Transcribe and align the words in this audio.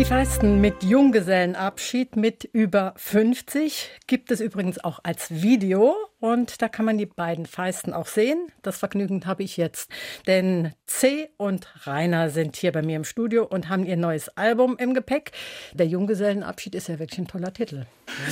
Die 0.00 0.06
Feisten 0.06 0.62
mit 0.62 0.82
Junggesellenabschied 0.82 2.16
mit 2.16 2.48
über 2.54 2.94
50 2.96 3.90
gibt 4.06 4.30
es 4.30 4.40
übrigens 4.40 4.82
auch 4.82 5.00
als 5.02 5.42
Video 5.42 5.94
und 6.20 6.62
da 6.62 6.70
kann 6.70 6.86
man 6.86 6.96
die 6.96 7.04
beiden 7.04 7.44
Feisten 7.44 7.92
auch 7.92 8.06
sehen. 8.06 8.50
Das 8.62 8.78
Vergnügen 8.78 9.26
habe 9.26 9.42
ich 9.42 9.58
jetzt, 9.58 9.90
denn 10.26 10.72
C 10.86 11.28
und 11.36 11.68
Rainer 11.86 12.30
sind 12.30 12.56
hier 12.56 12.72
bei 12.72 12.80
mir 12.80 12.96
im 12.96 13.04
Studio 13.04 13.44
und 13.44 13.68
haben 13.68 13.84
ihr 13.84 13.98
neues 13.98 14.34
Album 14.38 14.78
im 14.78 14.94
Gepäck. 14.94 15.32
Der 15.74 15.86
Junggesellenabschied 15.86 16.74
ist 16.74 16.88
ja 16.88 16.98
wirklich 16.98 17.18
ein 17.18 17.28
toller 17.28 17.52
Titel. 17.52 17.84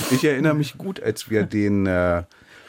Ich 0.09 0.23
erinnere 0.23 0.55
mich 0.55 0.75
gut, 0.75 0.99
als 0.99 1.29
wir 1.29 1.43
den 1.43 1.85
äh, 1.85 2.23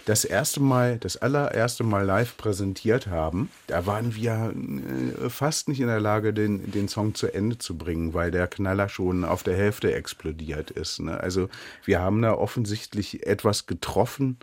das 0.05 0.25
erste 0.25 0.61
Mal, 0.61 0.99
das 0.99 1.17
allererste 1.17 1.85
Mal 1.85 2.05
live 2.05 2.37
präsentiert 2.37 3.07
haben, 3.07 3.51
da 3.67 3.87
waren 3.87 4.15
wir 4.15 4.53
äh, 5.25 5.29
fast 5.31 5.69
nicht 5.69 5.81
in 5.81 5.87
der 5.87 6.01
Lage, 6.01 6.33
den, 6.33 6.71
den 6.71 6.89
Song 6.89 7.15
zu 7.15 7.33
Ende 7.33 7.59
zu 7.59 7.77
bringen, 7.77 8.15
weil 8.15 8.31
der 8.31 8.47
Knaller 8.47 8.89
schon 8.89 9.25
auf 9.25 9.43
der 9.43 9.57
Hälfte 9.57 9.93
explodiert 9.95 10.71
ist. 10.71 11.01
Ne? 11.01 11.19
Also 11.19 11.49
wir 11.85 12.01
haben 12.01 12.23
da 12.23 12.35
offensichtlich 12.35 13.27
etwas 13.27 13.67
getroffen, 13.67 14.39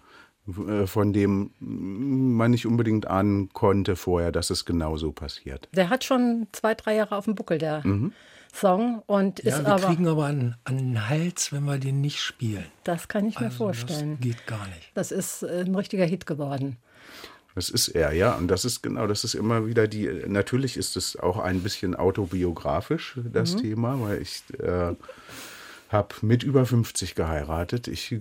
von 0.85 1.13
dem 1.13 1.51
man 1.59 2.51
nicht 2.51 2.65
unbedingt 2.65 3.07
ahnen 3.07 3.49
konnte 3.53 3.95
vorher, 3.95 4.31
dass 4.31 4.49
es 4.49 4.65
genauso 4.65 5.11
passiert. 5.11 5.67
Der 5.73 5.89
hat 5.89 6.03
schon 6.03 6.47
zwei, 6.51 6.73
drei 6.73 6.95
Jahre 6.95 7.15
auf 7.17 7.25
dem 7.25 7.35
Buckel, 7.35 7.57
der 7.57 7.85
mhm. 7.85 8.13
Song 8.53 9.03
und 9.05 9.43
ja, 9.43 9.57
ist 9.57 9.65
wir 9.65 9.73
aber. 9.73 9.87
kriegen 9.87 10.07
aber 10.07 10.25
einen, 10.25 10.55
einen 10.63 11.09
Hals, 11.09 11.51
wenn 11.51 11.65
wir 11.65 11.77
den 11.77 12.01
nicht 12.01 12.19
spielen. 12.19 12.65
Das 12.83 13.07
kann 13.07 13.25
ich 13.27 13.39
mir 13.39 13.47
Also 13.47 13.57
vorstellen. 13.57 14.17
Das 14.19 14.21
geht 14.21 14.47
gar 14.47 14.65
nicht. 14.67 14.91
Das 14.93 15.11
ist 15.11 15.43
äh, 15.43 15.63
ein 15.65 15.75
richtiger 15.75 16.05
Hit 16.05 16.25
geworden. 16.25 16.77
Das 17.55 17.69
ist 17.69 17.89
er, 17.89 18.13
ja. 18.13 18.35
Und 18.35 18.49
das 18.49 18.65
ist 18.65 18.83
genau, 18.83 19.07
das 19.07 19.23
ist 19.23 19.33
immer 19.33 19.65
wieder 19.65 19.87
die. 19.87 20.07
Natürlich 20.27 20.77
ist 20.77 20.95
es 20.95 21.17
auch 21.17 21.39
ein 21.39 21.61
bisschen 21.61 21.95
autobiografisch, 21.95 23.19
das 23.33 23.55
Thema, 23.55 23.99
weil 23.99 24.21
ich 24.21 24.43
äh, 24.59 24.93
habe 25.89 26.15
mit 26.21 26.43
über 26.43 26.65
50 26.65 27.15
geheiratet. 27.15 27.87
Ich 27.87 28.11
äh, 28.11 28.19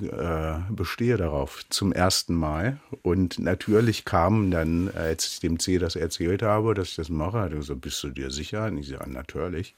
bestehe 0.71 1.17
darauf 1.17 1.65
zum 1.69 1.93
ersten 1.93 2.35
Mal. 2.35 2.79
Und 3.03 3.39
natürlich 3.39 4.05
kam 4.05 4.51
dann, 4.51 4.91
als 4.95 5.27
ich 5.27 5.41
dem 5.41 5.59
C 5.59 5.79
das 5.79 5.97
erzählt 5.97 6.43
habe, 6.43 6.75
dass 6.75 6.91
ich 6.91 6.97
das 6.97 7.09
mache, 7.09 7.41
hat 7.41 7.53
er 7.53 7.59
gesagt, 7.59 7.81
bist 7.81 8.03
du 8.05 8.11
dir 8.11 8.31
sicher? 8.31 8.67
Und 8.67 8.79
ich 8.79 8.89
sage, 8.89 9.11
natürlich. 9.11 9.75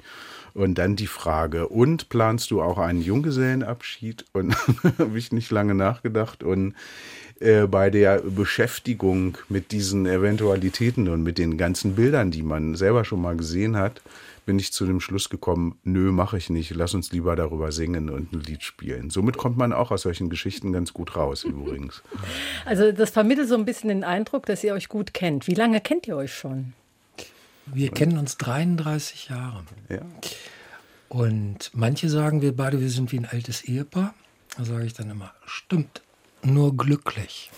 Und 0.53 0.77
dann 0.77 0.97
die 0.97 1.07
Frage, 1.07 1.69
und 1.69 2.11
planst 2.11 2.51
du 2.51 2.61
auch 2.61 2.79
einen 2.79 3.01
Junggesellenabschied? 3.01 4.27
Und 4.33 4.55
habe 4.99 5.19
ich 5.19 5.33
nicht 5.33 5.51
lange 5.51 5.75
nachgedacht 5.75 6.43
und 6.43 6.75
äh, 7.41 7.67
bei 7.67 7.89
der 7.89 8.19
Beschäftigung 8.21 9.39
mit 9.49 9.73
diesen 9.73 10.07
Eventualitäten 10.07 11.09
und 11.09 11.23
mit 11.23 11.39
den 11.39 11.57
ganzen 11.57 11.95
Bildern, 11.95 12.31
die 12.31 12.43
man 12.43 12.75
selber 12.75 13.05
schon 13.05 13.23
mal 13.23 13.37
gesehen 13.37 13.77
hat, 13.77 14.03
bin 14.49 14.59
ich 14.59 14.73
zu 14.73 14.87
dem 14.87 14.99
Schluss 14.99 15.29
gekommen, 15.29 15.79
nö, 15.85 16.11
mache 16.11 16.39
ich 16.39 16.49
nicht, 16.49 16.75
lass 16.75 16.95
uns 16.95 17.13
lieber 17.13 17.37
darüber 17.37 17.71
singen 17.71 18.09
und 18.09 18.33
ein 18.33 18.41
Lied 18.41 18.63
spielen. 18.63 19.11
Somit 19.11 19.37
kommt 19.37 19.59
man 19.59 19.75
auch 19.75 19.91
aus 19.91 20.01
solchen 20.01 20.31
Geschichten 20.31 20.73
ganz 20.73 20.95
gut 20.95 21.17
raus 21.17 21.45
übrigens. 21.45 22.03
Also 22.65 22.91
das 22.91 23.11
vermittelt 23.11 23.47
so 23.47 23.57
ein 23.57 23.67
bisschen 23.67 23.89
den 23.89 24.05
Eindruck, 24.05 24.47
dass 24.47 24.65
ihr 24.65 24.73
euch 24.73 24.89
gut 24.89 25.13
kennt. 25.13 25.49
Wie 25.49 25.55
lange 25.55 25.83
kennt 25.83 26.09
ihr 26.09 26.17
euch 26.17 26.33
schon? 26.33 26.73
Wir 27.67 27.91
kennen 27.91 28.17
uns 28.17 28.39
33 28.39 29.29
Jahre. 29.29 29.65
Ja. 29.91 30.01
Und 31.11 31.71
manche 31.75 32.09
sagen, 32.09 32.41
wir 32.41 32.57
beide, 32.57 32.81
wir 32.81 32.89
sind 32.89 33.13
wie 33.13 33.19
ein 33.19 33.27
altes 33.27 33.65
Ehepaar. 33.65 34.15
Da 34.57 34.65
sage 34.65 34.87
ich 34.87 34.95
dann 34.95 35.11
immer, 35.11 35.35
stimmt, 35.45 36.01
nur 36.43 36.75
glücklich. 36.75 37.51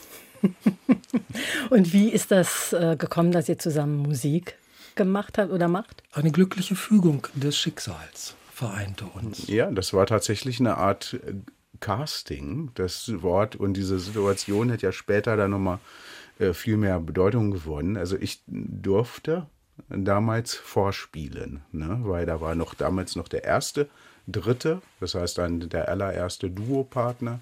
Und 1.70 1.92
wie 1.92 2.08
ist 2.08 2.32
das 2.32 2.72
äh, 2.72 2.96
gekommen, 2.96 3.30
dass 3.30 3.48
ihr 3.48 3.60
zusammen 3.60 3.96
Musik 3.96 4.56
gemacht 5.04 5.38
habt 5.38 5.50
oder 5.50 5.66
macht? 5.66 6.02
Eine 6.12 6.30
glückliche 6.30 6.76
Fügung 6.76 7.26
des 7.34 7.56
Schicksals 7.56 8.34
vereinte 8.52 9.06
uns. 9.06 9.48
Ja, 9.48 9.70
das 9.70 9.94
war 9.94 10.04
tatsächlich 10.04 10.60
eine 10.60 10.76
Art 10.76 11.14
äh, 11.26 11.32
Casting. 11.80 12.70
Das 12.74 13.10
Wort 13.22 13.56
und 13.56 13.74
diese 13.74 13.98
Situation 13.98 14.70
hat 14.70 14.82
ja 14.82 14.92
später 14.92 15.38
dann 15.38 15.52
nochmal 15.52 15.78
äh, 16.38 16.52
viel 16.52 16.76
mehr 16.76 17.00
Bedeutung 17.00 17.50
gewonnen. 17.50 17.96
Also 17.96 18.16
ich 18.16 18.42
durfte 18.46 19.46
damals 19.88 20.54
vorspielen, 20.54 21.62
ne? 21.72 22.00
weil 22.02 22.26
da 22.26 22.42
war 22.42 22.54
noch 22.54 22.74
damals 22.74 23.16
noch 23.16 23.28
der 23.28 23.44
erste, 23.44 23.88
dritte, 24.26 24.82
das 25.00 25.14
heißt 25.14 25.38
dann 25.38 25.70
der 25.70 25.88
allererste 25.88 26.50
Duopartner. 26.50 27.40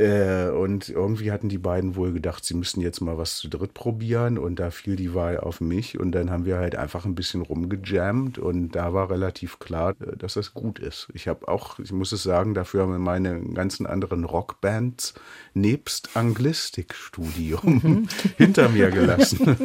Äh, 0.00 0.48
und 0.50 0.88
irgendwie 0.88 1.30
hatten 1.30 1.50
die 1.50 1.58
beiden 1.58 1.94
wohl 1.94 2.12
gedacht, 2.12 2.42
sie 2.44 2.54
müssten 2.54 2.80
jetzt 2.80 3.00
mal 3.00 3.18
was 3.18 3.36
zu 3.36 3.48
dritt 3.48 3.74
probieren 3.74 4.38
und 4.38 4.58
da 4.58 4.70
fiel 4.70 4.96
die 4.96 5.14
Wahl 5.14 5.38
auf 5.38 5.60
mich 5.60 6.00
und 6.00 6.12
dann 6.12 6.30
haben 6.30 6.46
wir 6.46 6.56
halt 6.56 6.74
einfach 6.74 7.04
ein 7.04 7.14
bisschen 7.14 7.42
rumgejammt 7.42 8.38
und 8.38 8.70
da 8.70 8.94
war 8.94 9.10
relativ 9.10 9.58
klar, 9.58 9.94
äh, 10.00 10.16
dass 10.16 10.34
das 10.34 10.54
gut 10.54 10.78
ist. 10.78 11.08
Ich 11.12 11.28
habe 11.28 11.48
auch, 11.48 11.78
ich 11.78 11.92
muss 11.92 12.12
es 12.12 12.22
sagen, 12.22 12.54
dafür 12.54 12.82
haben 12.82 12.92
wir 12.92 12.98
meine 12.98 13.40
ganzen 13.52 13.84
anderen 13.86 14.24
Rockbands 14.24 15.12
nebst 15.52 16.16
Anglistikstudium 16.16 18.08
hinter 18.38 18.70
mir 18.70 18.90
gelassen. 18.90 19.56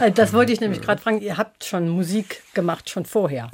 Äh, 0.00 0.10
Das 0.12 0.32
wollte 0.32 0.52
ich 0.52 0.60
nämlich 0.60 0.80
gerade 0.80 1.00
fragen. 1.00 1.20
Ihr 1.20 1.36
habt 1.36 1.64
schon 1.64 1.88
Musik 1.88 2.42
gemacht, 2.54 2.90
schon 2.90 3.04
vorher. 3.04 3.48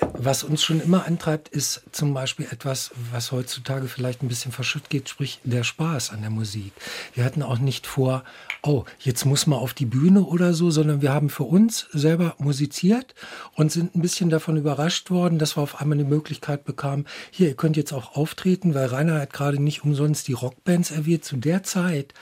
Was 0.00 0.42
uns 0.42 0.62
schon 0.62 0.80
immer 0.80 1.06
antreibt, 1.06 1.48
ist 1.48 1.82
zum 1.92 2.14
Beispiel 2.14 2.46
etwas, 2.50 2.92
was 3.12 3.30
heutzutage 3.30 3.88
vielleicht 3.88 4.22
ein 4.22 4.28
bisschen 4.28 4.52
verschütt 4.52 4.88
geht, 4.88 5.08
sprich 5.08 5.40
der 5.44 5.64
Spaß 5.64 6.10
an 6.10 6.22
der 6.22 6.30
Musik. 6.30 6.72
Wir 7.14 7.24
hatten 7.24 7.42
auch 7.42 7.58
nicht 7.58 7.86
vor, 7.86 8.24
oh, 8.62 8.84
jetzt 9.00 9.24
muss 9.24 9.46
man 9.46 9.58
auf 9.58 9.74
die 9.74 9.84
Bühne 9.84 10.22
oder 10.22 10.54
so, 10.54 10.70
sondern 10.70 11.02
wir 11.02 11.12
haben 11.12 11.28
für 11.28 11.44
uns 11.44 11.88
selber 11.92 12.34
musiziert 12.38 13.14
und 13.54 13.70
sind 13.70 13.94
ein 13.94 14.02
bisschen 14.02 14.30
davon 14.30 14.56
überrascht 14.56 15.10
worden, 15.10 15.38
dass 15.38 15.56
wir 15.56 15.62
auf 15.62 15.80
einmal 15.80 15.98
die 15.98 16.04
Möglichkeit 16.04 16.64
bekamen, 16.64 17.06
hier, 17.30 17.48
ihr 17.48 17.56
könnt 17.56 17.76
jetzt 17.76 17.92
auch 17.92 18.16
auftreten, 18.16 18.74
weil 18.74 18.86
Rainer 18.86 19.20
hat 19.20 19.32
gerade 19.32 19.62
nicht 19.62 19.84
umsonst 19.84 20.26
die 20.28 20.34
Rockbands 20.34 20.90
erwähnt. 20.90 21.24
Zu 21.24 21.36
der 21.36 21.62
Zeit, 21.62 22.14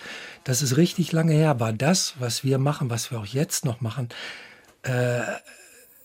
das 0.44 0.62
ist 0.62 0.76
richtig 0.76 1.12
lange 1.12 1.34
her, 1.34 1.60
war 1.60 1.72
das, 1.72 2.14
was 2.19 2.44
wir 2.44 2.58
machen, 2.58 2.91
was 2.91 3.10
wir 3.10 3.20
auch 3.20 3.26
jetzt 3.26 3.64
noch 3.64 3.81
machen, 3.81 4.08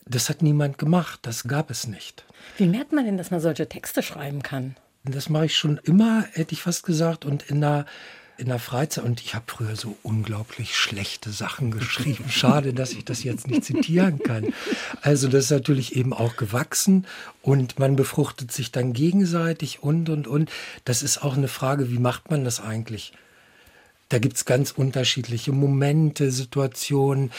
das 0.06 0.28
hat 0.28 0.42
niemand 0.42 0.78
gemacht, 0.78 1.20
das 1.22 1.44
gab 1.44 1.70
es 1.70 1.86
nicht. 1.86 2.24
Wie 2.56 2.66
merkt 2.66 2.92
man 2.92 3.04
denn, 3.04 3.18
dass 3.18 3.30
man 3.30 3.40
solche 3.40 3.68
Texte 3.68 4.02
schreiben 4.02 4.42
kann? 4.42 4.76
Das 5.04 5.28
mache 5.28 5.46
ich 5.46 5.56
schon 5.56 5.78
immer, 5.84 6.24
hätte 6.32 6.52
ich 6.52 6.62
fast 6.62 6.84
gesagt, 6.84 7.24
und 7.24 7.44
in 7.44 7.60
der, 7.60 7.86
in 8.38 8.46
der 8.46 8.58
Freizeit. 8.58 9.04
Und 9.04 9.20
ich 9.20 9.34
habe 9.34 9.44
früher 9.48 9.76
so 9.76 9.96
unglaublich 10.02 10.76
schlechte 10.76 11.30
Sachen 11.30 11.70
geschrieben. 11.70 12.24
Schade, 12.28 12.72
dass 12.72 12.92
ich 12.92 13.04
das 13.04 13.24
jetzt 13.24 13.48
nicht 13.48 13.64
zitieren 13.64 14.18
kann. 14.20 14.52
Also 15.02 15.28
das 15.28 15.44
ist 15.44 15.50
natürlich 15.50 15.96
eben 15.96 16.12
auch 16.12 16.36
gewachsen 16.36 17.06
und 17.42 17.78
man 17.78 17.96
befruchtet 17.96 18.52
sich 18.52 18.72
dann 18.72 18.92
gegenseitig 18.92 19.82
und, 19.82 20.08
und, 20.08 20.26
und. 20.26 20.50
Das 20.84 21.02
ist 21.02 21.22
auch 21.22 21.36
eine 21.36 21.48
Frage, 21.48 21.90
wie 21.90 21.98
macht 21.98 22.30
man 22.30 22.44
das 22.44 22.60
eigentlich? 22.60 23.12
Da 24.08 24.18
gibt 24.18 24.36
es 24.36 24.44
ganz 24.44 24.70
unterschiedliche 24.70 25.50
Momente, 25.50 26.30
Situationen. 26.30 27.32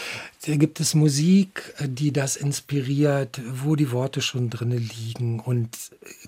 Da 0.46 0.58
gibt 0.58 0.82
es 0.82 0.96
Musik, 0.96 1.74
die 1.80 2.12
das 2.12 2.36
inspiriert, 2.36 3.40
wo 3.50 3.78
die 3.78 3.92
Worte 3.92 4.22
schon 4.22 4.50
drin 4.50 4.72
liegen. 4.72 5.40
Und 5.40 5.78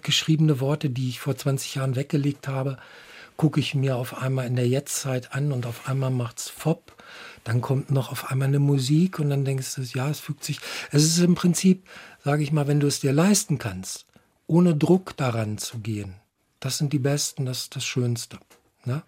geschriebene 0.02 0.62
Worte, 0.62 0.90
die 0.90 1.10
ich 1.10 1.20
vor 1.20 1.36
20 1.36 1.76
Jahren 1.76 1.98
weggelegt 1.98 2.48
habe, 2.48 2.78
gucke 3.36 3.60
ich 3.60 3.76
mir 3.76 3.98
auf 3.98 4.22
einmal 4.22 4.48
in 4.48 4.56
der 4.56 4.68
Jetztzeit 4.68 5.34
an 5.34 5.52
und 5.52 5.66
auf 5.66 5.88
einmal 5.88 6.12
macht's 6.12 6.50
fopp. 6.50 6.96
Dann 7.44 7.62
kommt 7.62 7.92
noch 7.92 8.12
auf 8.12 8.32
einmal 8.32 8.48
eine 8.48 8.60
Musik 8.60 9.20
und 9.20 9.30
dann 9.30 9.46
denkst 9.46 9.76
du, 9.76 9.82
ja, 9.82 10.10
es 10.10 10.20
fügt 10.20 10.44
sich. 10.44 10.60
Es 10.92 11.04
ist 11.04 11.20
im 11.20 11.36
Prinzip, 11.36 11.88
sage 12.24 12.44
ich 12.44 12.52
mal, 12.52 12.68
wenn 12.68 12.80
du 12.80 12.88
es 12.88 13.02
dir 13.02 13.12
leisten 13.14 13.58
kannst, 13.58 14.06
ohne 14.48 14.76
Druck 14.76 15.18
daran 15.18 15.58
zu 15.58 15.80
gehen. 15.80 16.16
Das 16.60 16.78
sind 16.78 16.94
die 16.94 17.00
Besten, 17.00 17.46
das 17.46 17.64
ist 17.64 17.76
das 17.76 17.86
Schönste. 17.86 18.40
Ne? 18.86 19.04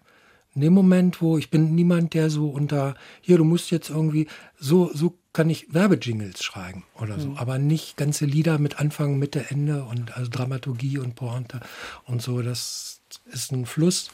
In 0.54 0.60
dem 0.60 0.74
Moment, 0.74 1.22
wo 1.22 1.38
ich 1.38 1.50
bin 1.50 1.74
niemand, 1.74 2.12
der 2.14 2.28
so 2.28 2.48
unter, 2.48 2.94
hier, 3.22 3.38
du 3.38 3.44
musst 3.44 3.70
jetzt 3.70 3.88
irgendwie, 3.88 4.26
so, 4.58 4.90
so 4.92 5.16
kann 5.32 5.48
ich 5.48 5.72
Werbejingles 5.72 6.44
schreiben 6.44 6.84
oder 7.00 7.18
so, 7.18 7.34
aber 7.36 7.58
nicht 7.58 7.96
ganze 7.96 8.26
Lieder 8.26 8.58
mit 8.58 8.78
Anfang, 8.78 9.18
Mitte, 9.18 9.46
Ende 9.48 9.84
und 9.84 10.14
also 10.16 10.30
Dramaturgie 10.30 10.98
und 10.98 11.14
Pointe 11.14 11.60
und 12.04 12.20
so. 12.20 12.42
Das 12.42 13.00
ist 13.32 13.52
ein 13.52 13.64
Fluss, 13.64 14.10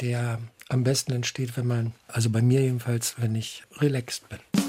der 0.00 0.38
am 0.68 0.84
besten 0.84 1.12
entsteht, 1.12 1.56
wenn 1.56 1.66
man, 1.66 1.92
also 2.06 2.30
bei 2.30 2.42
mir 2.42 2.62
jedenfalls, 2.62 3.16
wenn 3.18 3.34
ich 3.34 3.64
relaxed 3.80 4.28
bin. 4.28 4.61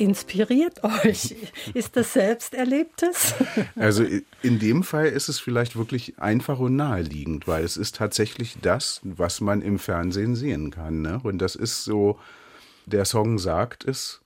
Inspiriert 0.00 0.82
euch? 0.84 1.36
Ist 1.74 1.96
das 1.96 2.12
Selbsterlebtes? 2.12 3.34
Also 3.76 4.04
in 4.42 4.58
dem 4.58 4.82
Fall 4.82 5.06
ist 5.06 5.28
es 5.28 5.38
vielleicht 5.38 5.76
wirklich 5.76 6.18
einfach 6.18 6.58
und 6.58 6.76
naheliegend, 6.76 7.46
weil 7.46 7.64
es 7.64 7.76
ist 7.76 7.96
tatsächlich 7.96 8.56
das, 8.62 9.00
was 9.02 9.40
man 9.40 9.62
im 9.62 9.78
Fernsehen 9.78 10.36
sehen 10.36 10.70
kann. 10.70 11.02
Ne? 11.02 11.20
Und 11.22 11.38
das 11.38 11.54
ist 11.54 11.84
so, 11.84 12.18
der 12.86 13.04
Song 13.04 13.38
sagt 13.38 13.84
es, 13.84 14.20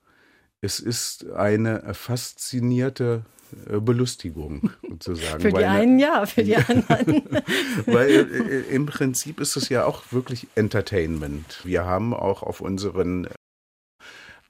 es 0.60 0.78
ist 0.78 1.30
eine 1.30 1.92
faszinierte 1.92 3.24
äh, 3.68 3.80
Belustigung 3.80 4.70
sozusagen. 4.88 5.40
für 5.40 5.48
die 5.48 5.54
weil, 5.54 5.64
einen 5.64 5.98
ja, 5.98 6.24
für 6.24 6.44
die 6.44 6.56
anderen. 6.68 7.22
weil 7.86 8.10
äh, 8.10 8.74
im 8.74 8.86
Prinzip 8.86 9.40
ist 9.40 9.56
es 9.56 9.68
ja 9.68 9.84
auch 9.84 10.04
wirklich 10.10 10.46
Entertainment. 10.54 11.60
Wir 11.64 11.84
haben 11.84 12.14
auch 12.14 12.42
auf 12.42 12.60
unseren 12.60 13.28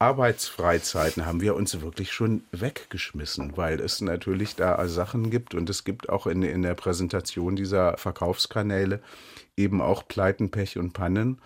Arbeitsfreizeiten 0.03 1.27
haben 1.27 1.41
wir 1.41 1.55
uns 1.55 1.81
wirklich 1.81 2.13
schon 2.13 2.43
weggeschmissen, 2.51 3.57
weil 3.57 3.79
es 3.79 4.01
natürlich 4.01 4.57
da 4.57 4.89
Sachen 4.89 5.31
gibt 5.31 5.55
und 5.55 5.71
es 5.71 5.85
gibt 5.85 6.09
auch 6.09 6.27
in, 6.27 6.43
in 6.43 6.63
der 6.63 6.75
Präsentation 6.75 7.55
dieser 7.55 7.97
Verkaufskanäle 7.99 9.01
eben 9.57 9.81
auch 9.81 10.09
Pleiten, 10.09 10.51
Pech 10.51 10.77
und 10.77 10.93
Pannen 10.93 11.41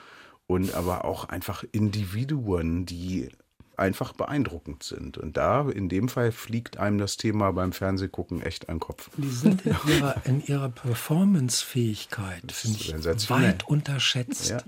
und 0.47 0.75
aber 0.75 1.05
auch 1.05 1.29
einfach 1.29 1.65
Individuen, 1.71 2.87
die 2.87 3.29
einfach 3.77 4.13
beeindruckend 4.13 4.83
sind. 4.83 5.19
Und 5.19 5.37
da, 5.37 5.69
in 5.69 5.89
dem 5.89 6.09
Fall, 6.09 6.33
fliegt 6.33 6.79
einem 6.79 6.99
das 6.99 7.17
Thema 7.17 7.53
beim 7.53 7.73
Fernsehgucken 7.73 8.43
echt 8.43 8.69
an 8.69 8.77
den 8.77 8.81
Kopf. 8.81 9.11
Die 9.17 9.29
sind 9.29 9.67
in 9.67 9.77
ihrer, 9.89 10.17
in 10.25 10.45
ihrer 10.45 10.69
Performance-Fähigkeit, 10.69 12.51
finde 12.51 12.79
ich, 12.79 13.31
weit 13.31 13.69
unterschätzt. 13.69 14.51
Ja. 14.51 14.59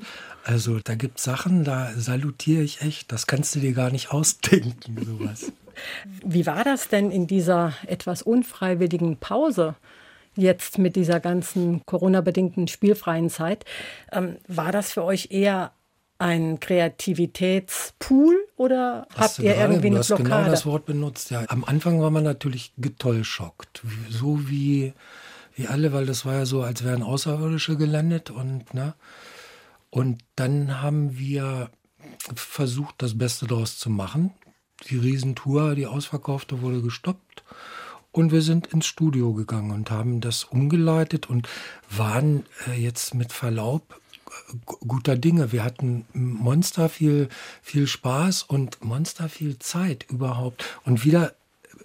Also 0.44 0.78
da 0.78 0.94
gibt 0.94 1.18
es 1.18 1.24
Sachen, 1.24 1.64
da 1.64 1.92
salutiere 1.96 2.62
ich 2.62 2.82
echt, 2.82 3.12
das 3.12 3.26
kannst 3.26 3.54
du 3.54 3.60
dir 3.60 3.72
gar 3.72 3.90
nicht 3.90 4.10
ausdenken, 4.10 4.96
sowas. 5.04 5.52
Wie 6.24 6.46
war 6.46 6.64
das 6.64 6.88
denn 6.88 7.10
in 7.10 7.26
dieser 7.26 7.72
etwas 7.86 8.22
unfreiwilligen 8.22 9.16
Pause? 9.16 9.74
Jetzt 10.34 10.78
mit 10.78 10.96
dieser 10.96 11.18
ganzen 11.20 11.84
Corona-bedingten 11.84 12.68
spielfreien 12.68 13.28
Zeit. 13.30 13.64
Ähm, 14.12 14.36
war 14.46 14.70
das 14.70 14.92
für 14.92 15.02
euch 15.02 15.28
eher 15.30 15.72
ein 16.18 16.58
Kreativitätspool 16.60 18.36
oder 18.56 19.06
hast 19.14 19.38
habt 19.38 19.38
ihr 19.38 19.54
gerade, 19.54 19.74
irgendwie 19.74 19.86
eine 19.86 19.96
du 19.96 20.00
hast 20.00 20.08
Blockade? 20.08 20.28
genau 20.28 20.44
das 20.50 20.66
Wort 20.66 20.86
benutzt. 20.86 21.30
Ja, 21.30 21.44
am 21.48 21.64
Anfang 21.64 22.00
war 22.00 22.10
man 22.10 22.24
natürlich 22.24 22.72
getollschockt, 22.76 23.82
so 24.08 24.48
wie 24.48 24.92
wie 25.54 25.66
alle, 25.66 25.92
weil 25.92 26.06
das 26.06 26.24
war 26.24 26.34
ja 26.34 26.46
so, 26.46 26.62
als 26.62 26.84
wären 26.84 27.02
Außerirdische 27.02 27.76
gelandet 27.76 28.30
und 28.30 28.74
ne 28.74 28.94
und 29.90 30.22
dann 30.36 30.80
haben 30.80 31.18
wir 31.18 31.70
versucht, 32.34 32.96
das 32.98 33.16
Beste 33.16 33.46
daraus 33.46 33.78
zu 33.78 33.90
machen. 33.90 34.32
Die 34.88 34.96
Riesentour, 34.96 35.74
die 35.74 35.86
ausverkaufte, 35.86 36.62
wurde 36.62 36.82
gestoppt. 36.82 37.42
Und 38.12 38.32
wir 38.32 38.42
sind 38.42 38.68
ins 38.68 38.86
Studio 38.86 39.32
gegangen 39.32 39.70
und 39.70 39.90
haben 39.90 40.20
das 40.20 40.44
umgeleitet 40.44 41.28
und 41.28 41.48
waren 41.90 42.46
äh, 42.66 42.74
jetzt 42.80 43.14
mit 43.14 43.32
Verlaub 43.32 44.00
guter 44.66 45.16
Dinge. 45.16 45.52
Wir 45.52 45.64
hatten 45.64 46.06
Monster 46.12 46.88
viel, 46.88 47.28
viel 47.62 47.86
Spaß 47.86 48.44
und 48.44 48.82
Monster 48.84 49.28
viel 49.28 49.58
Zeit 49.58 50.06
überhaupt. 50.08 50.64
Und 50.84 51.04
wieder 51.04 51.34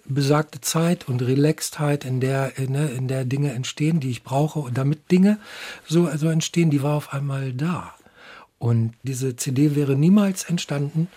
besagte 0.06 0.60
Zeit 0.60 1.08
und 1.08 1.22
Relaxedheit, 1.22 2.04
in 2.04 2.20
der, 2.20 2.52
ne, 2.58 2.90
in 2.90 3.08
der 3.08 3.24
Dinge 3.24 3.52
entstehen, 3.52 4.00
die 4.00 4.10
ich 4.10 4.22
brauche, 4.22 4.58
und 4.58 4.76
damit 4.76 5.10
Dinge 5.10 5.38
so 5.86 6.06
also 6.06 6.28
entstehen, 6.28 6.70
die 6.70 6.82
war 6.82 6.94
auf 6.94 7.12
einmal 7.12 7.52
da. 7.52 7.94
Und 8.58 8.94
diese 9.02 9.36
CD 9.36 9.74
wäre 9.74 9.96
niemals 9.96 10.44
entstanden, 10.44 11.08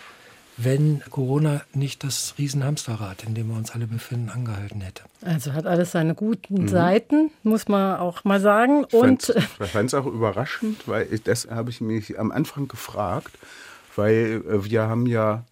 wenn 0.57 1.01
Corona 1.11 1.61
nicht 1.73 2.03
das 2.03 2.33
Riesenhamsterrad, 2.37 3.23
in 3.23 3.35
dem 3.35 3.49
wir 3.49 3.55
uns 3.55 3.71
alle 3.71 3.85
befinden, 3.85 4.29
angehalten 4.29 4.81
hätte. 4.81 5.03
Also 5.21 5.53
hat 5.53 5.67
alles 5.67 5.91
seine 5.91 6.15
guten 6.15 6.63
mhm. 6.63 6.67
Seiten, 6.67 7.31
muss 7.43 7.67
man 7.67 7.99
auch 7.99 8.23
mal 8.23 8.41
sagen. 8.41 8.83
Und 8.85 9.29
ich 9.59 9.69
fand 9.69 9.87
es 9.87 9.93
auch 9.93 10.07
überraschend, 10.07 10.87
weil 10.87 11.07
ich, 11.13 11.23
das 11.23 11.47
habe 11.49 11.69
ich 11.69 11.79
mich 11.79 12.19
am 12.19 12.31
Anfang 12.31 12.67
gefragt, 12.67 13.37
weil 13.95 14.43
äh, 14.47 14.65
wir 14.65 14.83
haben 14.83 15.05
ja 15.05 15.43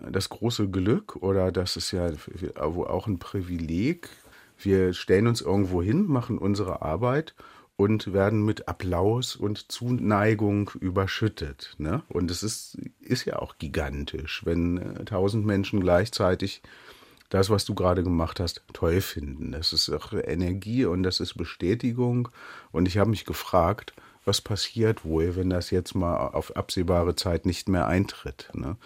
das 0.00 0.28
große 0.28 0.68
Glück 0.68 1.16
oder 1.16 1.52
das 1.52 1.76
ist 1.76 1.92
ja 1.92 2.10
auch 2.56 3.06
ein 3.06 3.18
Privileg. 3.20 4.08
Wir 4.58 4.92
stellen 4.92 5.28
uns 5.28 5.40
irgendwo 5.40 5.82
hin, 5.82 6.06
machen 6.06 6.38
unsere 6.38 6.82
Arbeit 6.82 7.34
und 7.76 8.12
werden 8.12 8.44
mit 8.44 8.68
Applaus 8.68 9.36
und 9.36 9.70
Zuneigung 9.70 10.70
überschüttet. 10.80 11.74
Ne? 11.78 12.02
Und 12.08 12.30
es 12.30 12.42
ist, 12.42 12.78
ist 13.00 13.26
ja 13.26 13.38
auch 13.38 13.58
gigantisch, 13.58 14.42
wenn 14.44 14.78
äh, 14.78 15.04
tausend 15.04 15.44
Menschen 15.44 15.80
gleichzeitig 15.80 16.62
das, 17.28 17.50
was 17.50 17.64
du 17.64 17.74
gerade 17.74 18.02
gemacht 18.02 18.40
hast, 18.40 18.62
toll 18.72 19.00
finden. 19.00 19.52
Das 19.52 19.72
ist 19.72 19.90
auch 19.90 20.12
Energie 20.12 20.84
und 20.84 21.02
das 21.02 21.20
ist 21.20 21.34
Bestätigung. 21.34 22.28
Und 22.72 22.86
ich 22.86 22.98
habe 22.98 23.10
mich 23.10 23.24
gefragt, 23.24 23.92
was 24.24 24.40
passiert 24.40 25.04
wohl, 25.04 25.36
wenn 25.36 25.50
das 25.50 25.70
jetzt 25.70 25.94
mal 25.94 26.16
auf 26.16 26.56
absehbare 26.56 27.14
Zeit 27.14 27.46
nicht 27.46 27.68
mehr 27.68 27.86
eintritt. 27.86 28.48
Ne? 28.54 28.76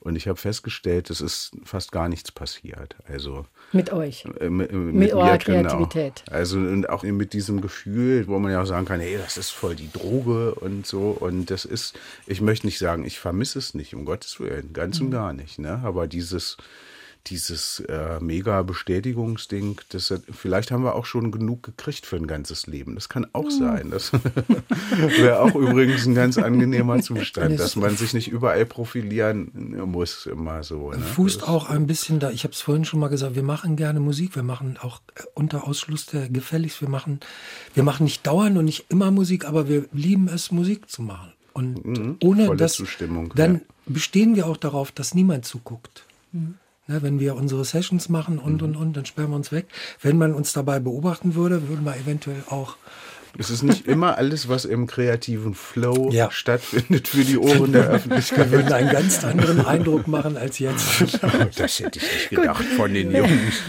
Und 0.00 0.14
ich 0.14 0.28
habe 0.28 0.38
festgestellt, 0.38 1.10
es 1.10 1.20
ist 1.20 1.50
fast 1.64 1.90
gar 1.90 2.08
nichts 2.08 2.30
passiert. 2.30 2.96
Also 3.08 3.46
mit 3.72 3.92
euch. 3.92 4.24
Äh, 4.40 4.48
mit, 4.48 4.72
mit, 4.72 4.94
mit 4.94 5.12
eurer 5.12 5.32
mir, 5.32 5.38
genau. 5.38 5.68
Kreativität. 5.68 6.22
Genau. 6.24 6.36
Also 6.38 6.58
und 6.58 6.88
auch 6.88 7.02
mit 7.02 7.32
diesem 7.32 7.60
Gefühl, 7.60 8.26
wo 8.28 8.38
man 8.38 8.52
ja 8.52 8.62
auch 8.62 8.66
sagen 8.66 8.86
kann, 8.86 9.00
hey, 9.00 9.18
das 9.18 9.36
ist 9.36 9.50
voll 9.50 9.74
die 9.74 9.90
Droge 9.90 10.54
und 10.54 10.86
so. 10.86 11.10
Und 11.10 11.50
das 11.50 11.64
ist, 11.64 11.98
ich 12.26 12.40
möchte 12.40 12.66
nicht 12.66 12.78
sagen, 12.78 13.04
ich 13.04 13.18
vermisse 13.18 13.58
es 13.58 13.74
nicht, 13.74 13.94
um 13.94 14.04
Gottes 14.04 14.38
Willen, 14.38 14.72
ganz 14.72 15.00
mhm. 15.00 15.06
und 15.06 15.12
gar 15.12 15.32
nicht. 15.32 15.58
Ne? 15.58 15.80
Aber 15.82 16.06
dieses 16.06 16.56
dieses 17.30 17.80
äh, 17.80 18.18
mega 18.20 18.62
Bestätigungsding, 18.62 19.80
das, 19.90 20.12
vielleicht 20.30 20.70
haben 20.70 20.82
wir 20.84 20.94
auch 20.94 21.04
schon 21.04 21.30
genug 21.30 21.62
gekriegt 21.62 22.06
für 22.06 22.16
ein 22.16 22.26
ganzes 22.26 22.66
Leben. 22.66 22.94
Das 22.94 23.08
kann 23.08 23.26
auch 23.32 23.44
hm. 23.44 23.50
sein. 23.50 23.90
Das 23.90 24.12
wäre 25.18 25.40
auch 25.40 25.54
übrigens 25.54 26.06
ein 26.06 26.14
ganz 26.14 26.38
angenehmer 26.38 27.00
Zustand, 27.02 27.58
dass 27.58 27.76
man 27.76 27.96
sich 27.96 28.14
nicht 28.14 28.28
überall 28.28 28.66
profilieren 28.66 29.50
muss, 29.86 30.26
immer 30.26 30.62
so. 30.62 30.90
Ne? 30.90 30.98
Fußt 30.98 31.42
das 31.42 31.48
auch 31.48 31.68
ein 31.68 31.86
bisschen 31.86 32.20
da, 32.20 32.30
ich 32.30 32.44
habe 32.44 32.52
es 32.52 32.60
vorhin 32.60 32.84
schon 32.84 33.00
mal 33.00 33.08
gesagt, 33.08 33.34
wir 33.34 33.42
machen 33.42 33.76
gerne 33.76 34.00
Musik, 34.00 34.34
wir 34.34 34.42
machen 34.42 34.78
auch 34.80 35.00
äh, 35.14 35.22
unter 35.34 35.66
Ausschluss 35.66 36.06
der 36.06 36.28
Gefälligst, 36.28 36.80
wir 36.80 36.88
machen, 36.88 37.20
wir 37.74 37.82
machen 37.82 38.04
nicht 38.04 38.26
dauernd 38.26 38.56
und 38.56 38.64
nicht 38.64 38.86
immer 38.88 39.10
Musik, 39.10 39.44
aber 39.44 39.68
wir 39.68 39.86
lieben 39.92 40.28
es, 40.28 40.50
Musik 40.50 40.88
zu 40.90 41.02
machen. 41.02 41.32
Und 41.52 41.84
mhm, 41.84 42.16
ohne 42.22 42.54
das, 42.56 42.80
dann 43.34 43.54
ja. 43.54 43.60
bestehen 43.86 44.36
wir 44.36 44.46
auch 44.46 44.56
darauf, 44.56 44.92
dass 44.92 45.14
niemand 45.14 45.44
zuguckt. 45.44 46.04
Mhm. 46.32 46.54
Ne, 46.90 47.02
wenn 47.02 47.20
wir 47.20 47.36
unsere 47.36 47.66
Sessions 47.66 48.08
machen 48.08 48.38
und, 48.38 48.62
und, 48.62 48.74
und, 48.74 48.96
dann 48.96 49.04
sperren 49.04 49.28
wir 49.28 49.36
uns 49.36 49.52
weg. 49.52 49.66
Wenn 50.00 50.16
man 50.16 50.32
uns 50.32 50.54
dabei 50.54 50.80
beobachten 50.80 51.34
würde, 51.34 51.68
würden 51.68 51.84
wir 51.84 51.94
eventuell 51.94 52.42
auch 52.48 52.76
es 53.36 53.50
ist 53.50 53.62
nicht 53.62 53.86
immer 53.86 54.16
alles, 54.16 54.48
was 54.48 54.64
im 54.64 54.86
kreativen 54.86 55.54
Flow 55.54 56.08
ja. 56.10 56.30
stattfindet, 56.30 57.08
für 57.08 57.24
die 57.24 57.36
Ohren 57.36 57.72
der 57.72 57.88
Öffentlichkeit. 57.88 58.50
Wir 58.50 58.60
würden 58.60 58.72
einen 58.72 58.90
ganz 58.90 59.22
anderen 59.22 59.64
Eindruck 59.66 60.08
machen 60.08 60.38
als 60.38 60.58
jetzt. 60.58 61.02
das 61.56 61.78
hätte 61.78 61.98
ich 61.98 62.04
nicht 62.04 62.30
gedacht 62.30 62.64
von 62.64 62.92
den 62.92 63.14
Jungs. 63.14 63.62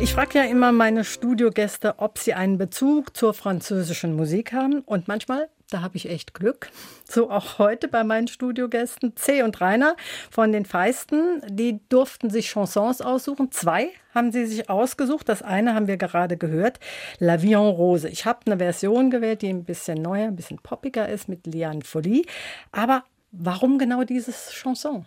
Ich 0.00 0.14
frage 0.14 0.38
ja 0.38 0.44
immer 0.44 0.72
meine 0.72 1.04
Studiogäste, 1.04 1.98
ob 1.98 2.18
sie 2.18 2.32
einen 2.32 2.56
Bezug 2.56 3.14
zur 3.14 3.34
französischen 3.34 4.16
Musik 4.16 4.54
haben. 4.54 4.80
Und 4.80 5.08
manchmal 5.08 5.50
da 5.70 5.82
habe 5.82 5.96
ich 5.96 6.08
echt 6.08 6.34
Glück. 6.34 6.70
So 7.10 7.28
auch 7.28 7.58
heute 7.58 7.88
bei 7.88 8.04
meinen 8.04 8.28
Studiogästen 8.28 9.16
C 9.16 9.42
und 9.42 9.60
Rainer 9.60 9.96
von 10.30 10.52
den 10.52 10.64
Feisten. 10.64 11.42
Die 11.48 11.80
durften 11.88 12.30
sich 12.30 12.50
Chansons 12.50 13.00
aussuchen. 13.00 13.50
Zwei 13.50 13.88
haben 14.14 14.30
sie 14.30 14.46
sich 14.46 14.70
ausgesucht. 14.70 15.28
Das 15.28 15.42
eine 15.42 15.74
haben 15.74 15.88
wir 15.88 15.96
gerade 15.96 16.36
gehört, 16.36 16.78
La 17.18 17.42
Vie 17.42 17.54
en 17.54 17.58
Rose. 17.66 18.08
Ich 18.08 18.26
habe 18.26 18.38
eine 18.46 18.58
Version 18.58 19.10
gewählt, 19.10 19.42
die 19.42 19.48
ein 19.48 19.64
bisschen 19.64 20.00
neuer, 20.00 20.28
ein 20.28 20.36
bisschen 20.36 20.58
poppiger 20.58 21.08
ist 21.08 21.28
mit 21.28 21.48
Liane 21.48 21.82
Folie. 21.82 22.24
Aber 22.70 23.02
warum 23.32 23.78
genau 23.78 24.04
dieses 24.04 24.52
Chanson? 24.52 25.06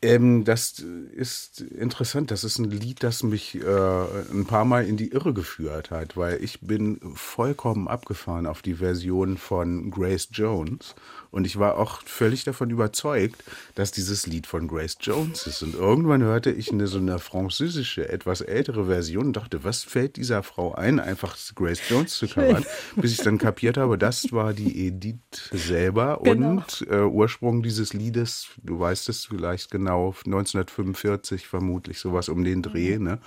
Ähm, 0.00 0.44
das 0.44 0.78
ist 0.78 1.60
interessant. 1.60 2.30
Das 2.30 2.44
ist 2.44 2.58
ein 2.58 2.70
Lied, 2.70 3.02
das 3.02 3.24
mich 3.24 3.56
äh, 3.56 4.30
ein 4.30 4.46
paar 4.46 4.64
Mal 4.64 4.86
in 4.86 4.96
die 4.96 5.08
Irre 5.08 5.34
geführt 5.34 5.90
hat, 5.90 6.16
weil 6.16 6.42
ich 6.42 6.60
bin 6.60 7.00
vollkommen 7.14 7.88
abgefahren 7.88 8.46
auf 8.46 8.62
die 8.62 8.74
Version 8.74 9.36
von 9.38 9.90
Grace 9.90 10.28
Jones. 10.30 10.94
Und 11.30 11.46
ich 11.46 11.58
war 11.58 11.76
auch 11.76 12.02
völlig 12.02 12.44
davon 12.44 12.70
überzeugt, 12.70 13.44
dass 13.74 13.92
dieses 13.92 14.26
Lied 14.26 14.46
von 14.46 14.66
Grace 14.66 14.96
Jones 15.00 15.46
ist. 15.46 15.62
Und 15.62 15.74
irgendwann 15.74 16.22
hörte 16.22 16.50
ich 16.50 16.72
eine 16.72 16.86
so 16.86 16.98
eine 16.98 17.18
französische, 17.18 18.08
etwas 18.08 18.40
ältere 18.40 18.86
Version 18.86 19.26
und 19.26 19.36
dachte, 19.36 19.64
was 19.64 19.82
fällt 19.82 20.16
dieser 20.16 20.42
Frau 20.42 20.74
ein, 20.74 21.00
einfach 21.00 21.36
Grace 21.54 21.82
Jones 21.88 22.16
zu 22.16 22.28
covern? 22.28 22.64
Bis 22.96 23.12
ich 23.12 23.18
dann 23.18 23.38
kapiert 23.38 23.76
habe, 23.76 23.98
das 23.98 24.32
war 24.32 24.54
die 24.54 24.86
Edith 24.86 25.18
selber. 25.52 26.20
Genau. 26.22 26.50
Und 26.50 26.86
äh, 26.90 27.02
Ursprung 27.02 27.62
dieses 27.62 27.92
Liedes, 27.92 28.48
du 28.62 28.80
weißt 28.80 29.08
es 29.08 29.26
vielleicht 29.26 29.70
genau, 29.70 30.14
1945 30.24 31.46
vermutlich 31.46 31.98
sowas 31.98 32.28
um 32.28 32.42
den 32.44 32.62
Dreh. 32.62 32.98
Mhm. 32.98 33.04
Ne? 33.04 33.18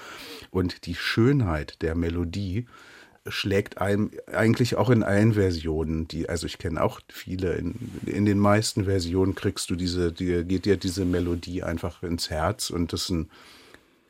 Und 0.50 0.86
die 0.86 0.96
Schönheit 0.96 1.82
der 1.82 1.96
Melodie 1.96 2.66
schlägt 3.28 3.80
einem 3.80 4.12
eigentlich 4.34 4.76
auch 4.76 4.90
in 4.90 5.04
allen 5.04 5.34
Versionen, 5.34 6.08
die, 6.08 6.28
also 6.28 6.48
ich 6.48 6.58
kenne 6.58 6.82
auch 6.82 7.02
viele, 7.08 7.54
in, 7.54 7.76
in 8.06 8.26
den 8.26 8.40
meisten 8.40 8.86
Versionen 8.86 9.36
kriegst 9.36 9.70
du 9.70 9.76
diese, 9.76 10.12
die, 10.12 10.44
geht 10.44 10.66
dir 10.66 10.78
diese 10.78 11.06
Melodie 11.06 11.64
einfach 11.64 12.02
ins 12.04 12.30
Herz 12.30 12.70
und 12.72 12.94
das 12.94 13.04
ist 13.04 13.10
ein, 13.12 13.30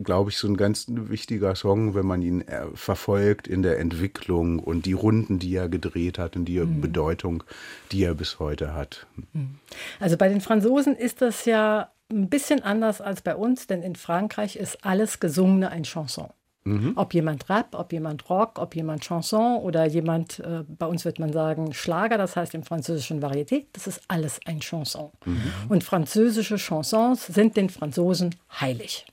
glaube 0.03 0.29
ich, 0.31 0.37
so 0.37 0.47
ein 0.47 0.57
ganz 0.57 0.85
wichtiger 0.87 1.55
Song, 1.55 1.93
wenn 1.93 2.05
man 2.05 2.21
ihn 2.21 2.41
äh, 2.47 2.65
verfolgt 2.73 3.47
in 3.47 3.61
der 3.61 3.79
Entwicklung 3.79 4.59
und 4.59 4.85
die 4.85 4.93
Runden, 4.93 5.39
die 5.39 5.55
er 5.55 5.69
gedreht 5.69 6.17
hat 6.17 6.35
und 6.35 6.45
die 6.45 6.59
mhm. 6.59 6.81
Bedeutung, 6.81 7.43
die 7.91 8.03
er 8.03 8.15
bis 8.15 8.39
heute 8.39 8.73
hat. 8.73 9.07
Mhm. 9.33 9.59
Also 9.99 10.17
bei 10.17 10.29
den 10.29 10.41
Franzosen 10.41 10.95
ist 10.95 11.21
das 11.21 11.45
ja 11.45 11.91
ein 12.09 12.29
bisschen 12.29 12.61
anders 12.61 13.01
als 13.01 13.21
bei 13.21 13.35
uns, 13.35 13.67
denn 13.67 13.83
in 13.83 13.95
Frankreich 13.95 14.55
ist 14.55 14.83
alles 14.85 15.19
Gesungene 15.19 15.69
ein 15.69 15.83
Chanson. 15.83 16.29
Mhm. 16.63 16.93
Ob 16.95 17.13
jemand 17.13 17.49
Rap, 17.49 17.69
ob 17.73 17.91
jemand 17.91 18.29
Rock, 18.29 18.59
ob 18.59 18.75
jemand 18.75 19.03
Chanson 19.03 19.57
oder 19.61 19.85
jemand, 19.85 20.39
äh, 20.39 20.63
bei 20.67 20.85
uns 20.85 21.05
wird 21.05 21.17
man 21.17 21.33
sagen 21.33 21.73
Schlager, 21.73 22.19
das 22.19 22.35
heißt 22.35 22.53
im 22.53 22.63
französischen 22.63 23.21
Varieté, 23.21 23.65
das 23.73 23.87
ist 23.87 24.01
alles 24.07 24.39
ein 24.45 24.59
Chanson. 24.59 25.09
Mhm. 25.25 25.41
Und 25.69 25.83
französische 25.83 26.57
Chansons 26.57 27.25
sind 27.25 27.57
den 27.57 27.69
Franzosen 27.69 28.35
heilig. 28.59 29.07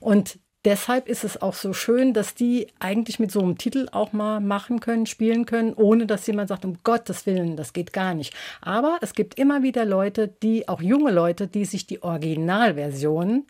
Und 0.00 0.40
deshalb 0.64 1.08
ist 1.08 1.22
es 1.22 1.40
auch 1.40 1.54
so 1.54 1.72
schön, 1.72 2.12
dass 2.12 2.34
die 2.34 2.66
eigentlich 2.80 3.20
mit 3.20 3.30
so 3.30 3.40
einem 3.40 3.56
Titel 3.56 3.86
auch 3.92 4.12
mal 4.12 4.40
machen 4.40 4.80
können, 4.80 5.06
spielen 5.06 5.46
können, 5.46 5.74
ohne 5.74 6.06
dass 6.06 6.26
jemand 6.26 6.48
sagt, 6.48 6.64
um 6.64 6.78
Gottes 6.82 7.24
Willen, 7.24 7.54
das 7.54 7.72
geht 7.72 7.92
gar 7.92 8.14
nicht. 8.14 8.34
Aber 8.62 8.98
es 9.00 9.14
gibt 9.14 9.38
immer 9.38 9.62
wieder 9.62 9.84
Leute, 9.84 10.26
die, 10.42 10.68
auch 10.68 10.82
junge 10.82 11.12
Leute, 11.12 11.46
die 11.46 11.66
sich 11.66 11.86
die 11.86 12.02
Originalversion, 12.02 13.46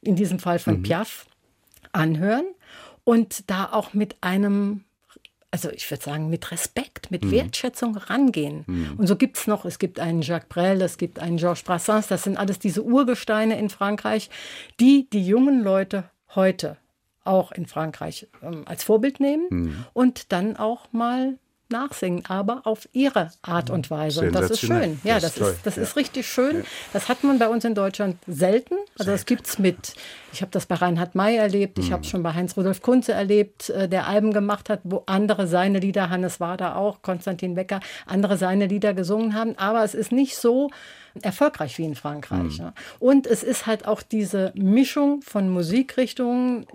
in 0.00 0.16
diesem 0.16 0.40
Fall 0.40 0.58
von 0.58 0.78
mhm. 0.78 0.82
Piaf, 0.82 1.26
anhören 1.92 2.46
und 3.04 3.50
da 3.50 3.70
auch 3.72 3.94
mit 3.94 4.16
einem 4.20 4.84
also 5.54 5.70
ich 5.70 5.88
würde 5.88 6.02
sagen, 6.02 6.30
mit 6.30 6.50
Respekt, 6.50 7.12
mit 7.12 7.24
mhm. 7.24 7.30
Wertschätzung 7.30 7.96
rangehen. 7.96 8.64
Mhm. 8.66 8.94
Und 8.96 9.06
so 9.06 9.14
gibt 9.14 9.36
es 9.36 9.46
noch, 9.46 9.64
es 9.64 9.78
gibt 9.78 10.00
einen 10.00 10.20
Jacques 10.20 10.48
Brel, 10.48 10.82
es 10.82 10.98
gibt 10.98 11.20
einen 11.20 11.36
Georges 11.36 11.62
Brassens, 11.62 12.08
das 12.08 12.24
sind 12.24 12.36
alles 12.36 12.58
diese 12.58 12.82
Urgesteine 12.82 13.56
in 13.56 13.70
Frankreich, 13.70 14.30
die 14.80 15.08
die 15.08 15.24
jungen 15.24 15.62
Leute 15.62 16.10
heute 16.34 16.76
auch 17.22 17.52
in 17.52 17.66
Frankreich 17.66 18.26
ähm, 18.42 18.62
als 18.66 18.82
Vorbild 18.82 19.20
nehmen 19.20 19.46
mhm. 19.48 19.84
und 19.92 20.32
dann 20.32 20.56
auch 20.56 20.92
mal 20.92 21.38
nachsingen, 21.70 22.24
aber 22.26 22.62
auf 22.64 22.88
ihre 22.92 23.30
Art 23.42 23.70
und 23.70 23.90
Weise. 23.90 24.20
Und 24.22 24.34
das 24.34 24.50
ist 24.50 24.60
schön. 24.60 25.00
Ja, 25.04 25.20
das, 25.20 25.34
das, 25.34 25.48
ist, 25.48 25.66
das 25.66 25.76
ja. 25.76 25.82
ist 25.82 25.96
richtig 25.96 26.26
schön. 26.26 26.58
Ja. 26.58 26.64
Das 26.92 27.08
hat 27.08 27.24
man 27.24 27.38
bei 27.38 27.48
uns 27.48 27.64
in 27.64 27.74
Deutschland 27.74 28.16
selten. 28.26 28.74
Also 28.98 29.10
das 29.10 29.26
gibt 29.26 29.46
es 29.46 29.58
mit, 29.58 29.94
ich 30.32 30.42
habe 30.42 30.50
das 30.50 30.66
bei 30.66 30.76
Reinhard 30.76 31.14
May 31.14 31.36
erlebt, 31.36 31.78
ich 31.78 31.88
mhm. 31.88 31.92
habe 31.92 32.02
es 32.02 32.10
schon 32.10 32.22
bei 32.22 32.32
Heinz-Rudolf 32.32 32.82
Kunze 32.82 33.12
erlebt, 33.12 33.70
äh, 33.70 33.88
der 33.88 34.06
Alben 34.06 34.32
gemacht 34.32 34.68
hat, 34.68 34.80
wo 34.84 35.02
andere 35.06 35.46
seine 35.46 35.78
Lieder, 35.78 36.10
Hannes 36.10 36.40
war 36.40 36.56
da 36.56 36.74
auch, 36.74 37.02
Konstantin 37.02 37.54
Becker, 37.54 37.80
andere 38.06 38.36
seine 38.36 38.66
Lieder 38.66 38.94
gesungen 38.94 39.34
haben. 39.34 39.56
Aber 39.58 39.84
es 39.84 39.94
ist 39.94 40.12
nicht 40.12 40.36
so 40.36 40.70
erfolgreich 41.22 41.78
wie 41.78 41.84
in 41.84 41.94
Frankreich. 41.94 42.58
Mhm. 42.58 42.72
Und 42.98 43.26
es 43.26 43.42
ist 43.42 43.66
halt 43.66 43.86
auch 43.86 44.02
diese 44.02 44.52
Mischung 44.54 45.22
von 45.22 45.48
Musikrichtungen, 45.48 46.66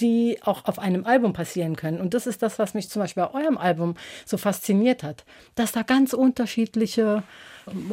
die 0.00 0.38
auch 0.42 0.64
auf 0.64 0.78
einem 0.78 1.04
Album 1.06 1.32
passieren 1.32 1.76
können. 1.76 2.00
Und 2.00 2.14
das 2.14 2.26
ist 2.26 2.42
das, 2.42 2.58
was 2.58 2.74
mich 2.74 2.88
zum 2.88 3.02
Beispiel 3.02 3.24
bei 3.24 3.34
eurem 3.40 3.58
Album 3.58 3.94
so 4.24 4.36
fasziniert 4.36 5.02
hat, 5.02 5.24
dass 5.54 5.72
da 5.72 5.82
ganz 5.82 6.12
unterschiedliche 6.12 7.22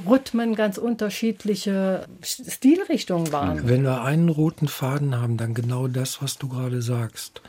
Rhythmen, 0.07 0.55
ganz 0.55 0.77
unterschiedliche 0.77 2.07
Stilrichtungen 2.21 3.31
waren. 3.31 3.67
Wenn 3.67 3.83
wir 3.83 4.01
einen 4.01 4.29
roten 4.29 4.67
Faden 4.67 5.19
haben, 5.19 5.37
dann 5.37 5.53
genau 5.53 5.87
das, 5.87 6.21
was 6.21 6.37
du 6.37 6.47
gerade 6.47 6.81
sagst. 6.81 7.41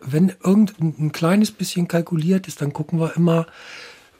Wenn 0.00 0.32
irgendein 0.42 1.12
kleines 1.12 1.50
bisschen 1.50 1.88
kalkuliert 1.88 2.48
ist, 2.48 2.62
dann 2.62 2.72
gucken 2.72 3.00
wir 3.00 3.16
immer, 3.16 3.46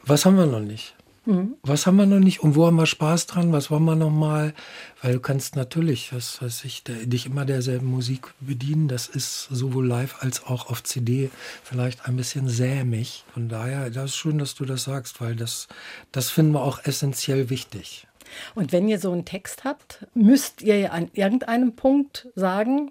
was 0.04 0.24
haben 0.26 0.36
wir 0.36 0.46
noch 0.46 0.60
nicht? 0.60 0.94
Mhm. 1.28 1.56
Was 1.62 1.86
haben 1.86 1.96
wir 1.96 2.06
noch 2.06 2.20
nicht 2.20 2.42
und 2.42 2.56
wo 2.56 2.66
haben 2.66 2.76
wir 2.76 2.86
Spaß 2.86 3.26
dran? 3.26 3.52
Was 3.52 3.70
wollen 3.70 3.84
wir 3.84 3.96
noch 3.96 4.08
mal? 4.10 4.54
Weil 5.02 5.12
du 5.12 5.20
kannst 5.20 5.56
natürlich, 5.56 6.14
was 6.14 6.40
weiß 6.40 6.64
ich, 6.64 6.84
der, 6.84 7.04
dich 7.04 7.26
immer 7.26 7.44
derselben 7.44 7.86
Musik 7.86 8.32
bedienen. 8.40 8.88
Das 8.88 9.08
ist 9.08 9.42
sowohl 9.50 9.86
live 9.86 10.22
als 10.22 10.46
auch 10.46 10.70
auf 10.70 10.82
CD 10.82 11.28
vielleicht 11.62 12.08
ein 12.08 12.16
bisschen 12.16 12.48
sämig. 12.48 13.24
Von 13.34 13.50
daher, 13.50 13.90
das 13.90 14.12
ist 14.12 14.16
schön, 14.16 14.38
dass 14.38 14.54
du 14.54 14.64
das 14.64 14.84
sagst, 14.84 15.20
weil 15.20 15.36
das, 15.36 15.68
das 16.12 16.30
finden 16.30 16.52
wir 16.52 16.62
auch 16.62 16.82
essentiell 16.84 17.50
wichtig. 17.50 18.06
Und 18.54 18.72
wenn 18.72 18.88
ihr 18.88 18.98
so 18.98 19.12
einen 19.12 19.26
Text 19.26 19.64
habt, 19.64 20.06
müsst 20.14 20.62
ihr 20.62 20.78
ja 20.78 20.90
an 20.92 21.10
irgendeinem 21.12 21.76
Punkt 21.76 22.28
sagen, 22.36 22.90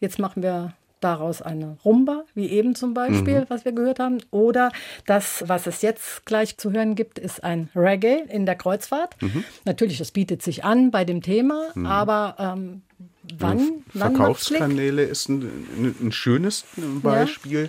jetzt 0.00 0.18
machen 0.18 0.42
wir 0.42 0.74
daraus 1.00 1.42
eine 1.42 1.76
Rumba, 1.84 2.24
wie 2.34 2.48
eben 2.48 2.74
zum 2.74 2.94
Beispiel, 2.94 3.40
mhm. 3.40 3.46
was 3.48 3.64
wir 3.64 3.72
gehört 3.72 3.98
haben. 3.98 4.18
Oder 4.30 4.70
das, 5.06 5.44
was 5.46 5.66
es 5.66 5.82
jetzt 5.82 6.26
gleich 6.26 6.56
zu 6.56 6.72
hören 6.72 6.94
gibt, 6.94 7.18
ist 7.18 7.42
ein 7.42 7.68
Reggae 7.74 8.24
in 8.28 8.46
der 8.46 8.54
Kreuzfahrt. 8.54 9.20
Mhm. 9.20 9.44
Natürlich, 9.64 9.98
das 9.98 10.10
bietet 10.10 10.42
sich 10.42 10.64
an 10.64 10.90
bei 10.90 11.04
dem 11.04 11.22
Thema, 11.22 11.68
mhm. 11.74 11.86
aber 11.86 12.36
ähm, 12.38 12.82
wann? 13.38 13.84
Verkaufskanäle 13.88 15.02
ist 15.02 15.28
ein, 15.28 15.96
ein, 16.00 16.12
schönes 16.12 16.64
Beispiel. 17.02 17.64
Ja 17.64 17.68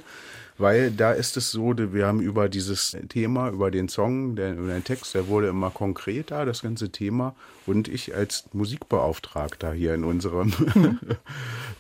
weil 0.62 0.92
da 0.92 1.12
ist 1.12 1.38
es 1.38 1.52
so, 1.52 1.74
wir 1.78 2.06
haben 2.08 2.22
über 2.22 2.48
dieses 2.48 2.96
Thema, 3.10 3.50
über 3.50 3.72
den 3.72 3.90
Song, 3.90 4.36
der, 4.36 4.54
über 4.54 4.74
den 4.74 4.84
Text, 4.84 5.14
der 5.16 5.28
wurde 5.28 5.48
immer 5.48 5.70
konkreter, 5.72 6.46
das 6.46 6.62
ganze 6.62 6.92
Thema. 6.92 7.36
Und 7.66 7.88
ich 7.88 8.16
als 8.16 8.46
Musikbeauftragter 8.54 9.74
hier 9.74 9.94
in 9.94 10.04
unserem 10.04 10.54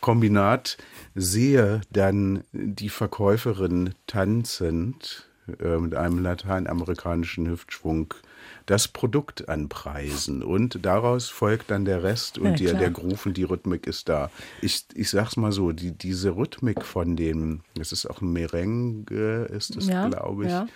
Kombinat 0.01 0.77
sehe 1.15 1.81
dann 1.91 2.43
die 2.51 2.89
Verkäuferin 2.89 3.93
tanzend 4.07 5.29
äh, 5.59 5.77
mit 5.77 5.95
einem 5.95 6.19
lateinamerikanischen 6.19 7.47
Hüftschwung 7.47 8.13
das 8.65 8.87
Produkt 8.87 9.49
anpreisen 9.49 10.43
und 10.43 10.85
daraus 10.85 11.29
folgt 11.29 11.71
dann 11.71 11.85
der 11.85 12.03
Rest 12.03 12.37
und 12.37 12.59
ja, 12.59 12.71
die, 12.73 12.77
der 12.77 12.91
Groove 12.91 13.27
und 13.27 13.37
die 13.37 13.43
Rhythmik 13.43 13.87
ist 13.87 14.09
da. 14.09 14.29
Ich, 14.61 14.85
ich 14.93 15.09
sag's 15.09 15.37
mal 15.37 15.51
so, 15.51 15.71
die, 15.71 15.91
diese 15.91 16.35
Rhythmik 16.35 16.83
von 16.85 17.15
dem, 17.15 17.61
das 17.75 17.91
ist 17.91 18.05
auch 18.05 18.21
ein 18.21 18.31
Merengue, 18.31 19.45
ist 19.45 19.75
es, 19.75 19.87
ja, 19.87 20.07
glaube 20.07 20.45
ich. 20.45 20.51
Ja 20.51 20.67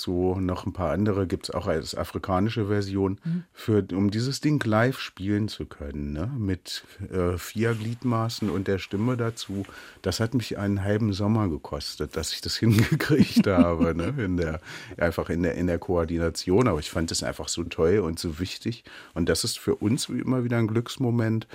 so 0.00 0.38
noch 0.40 0.66
ein 0.66 0.72
paar 0.72 0.92
andere 0.92 1.26
gibt 1.26 1.48
es 1.48 1.54
auch 1.54 1.66
als 1.66 1.94
afrikanische 1.94 2.66
Version, 2.66 3.20
mhm. 3.24 3.44
für, 3.52 3.84
um 3.92 4.10
dieses 4.10 4.40
Ding 4.40 4.62
live 4.64 4.98
spielen 4.98 5.48
zu 5.48 5.66
können, 5.66 6.12
ne? 6.12 6.30
mit 6.36 6.84
äh, 7.12 7.36
vier 7.38 7.74
Gliedmaßen 7.74 8.50
und 8.50 8.68
der 8.68 8.78
Stimme 8.78 9.16
dazu. 9.16 9.64
Das 10.02 10.20
hat 10.20 10.34
mich 10.34 10.58
einen 10.58 10.82
halben 10.82 11.12
Sommer 11.12 11.48
gekostet, 11.48 12.16
dass 12.16 12.32
ich 12.32 12.40
das 12.40 12.56
hingekriegt 12.58 13.46
habe, 13.46 13.94
ne? 13.94 14.14
in 14.18 14.36
der, 14.36 14.60
einfach 14.96 15.30
in 15.30 15.42
der, 15.42 15.54
in 15.54 15.66
der 15.66 15.78
Koordination. 15.78 16.68
Aber 16.68 16.80
ich 16.80 16.90
fand 16.90 17.10
es 17.10 17.22
einfach 17.22 17.48
so 17.48 17.64
toll 17.64 17.98
und 17.98 18.18
so 18.18 18.38
wichtig. 18.38 18.84
Und 19.14 19.28
das 19.28 19.44
ist 19.44 19.58
für 19.58 19.76
uns 19.76 20.08
immer 20.08 20.44
wieder 20.44 20.58
ein 20.58 20.68
Glücksmoment, 20.68 21.46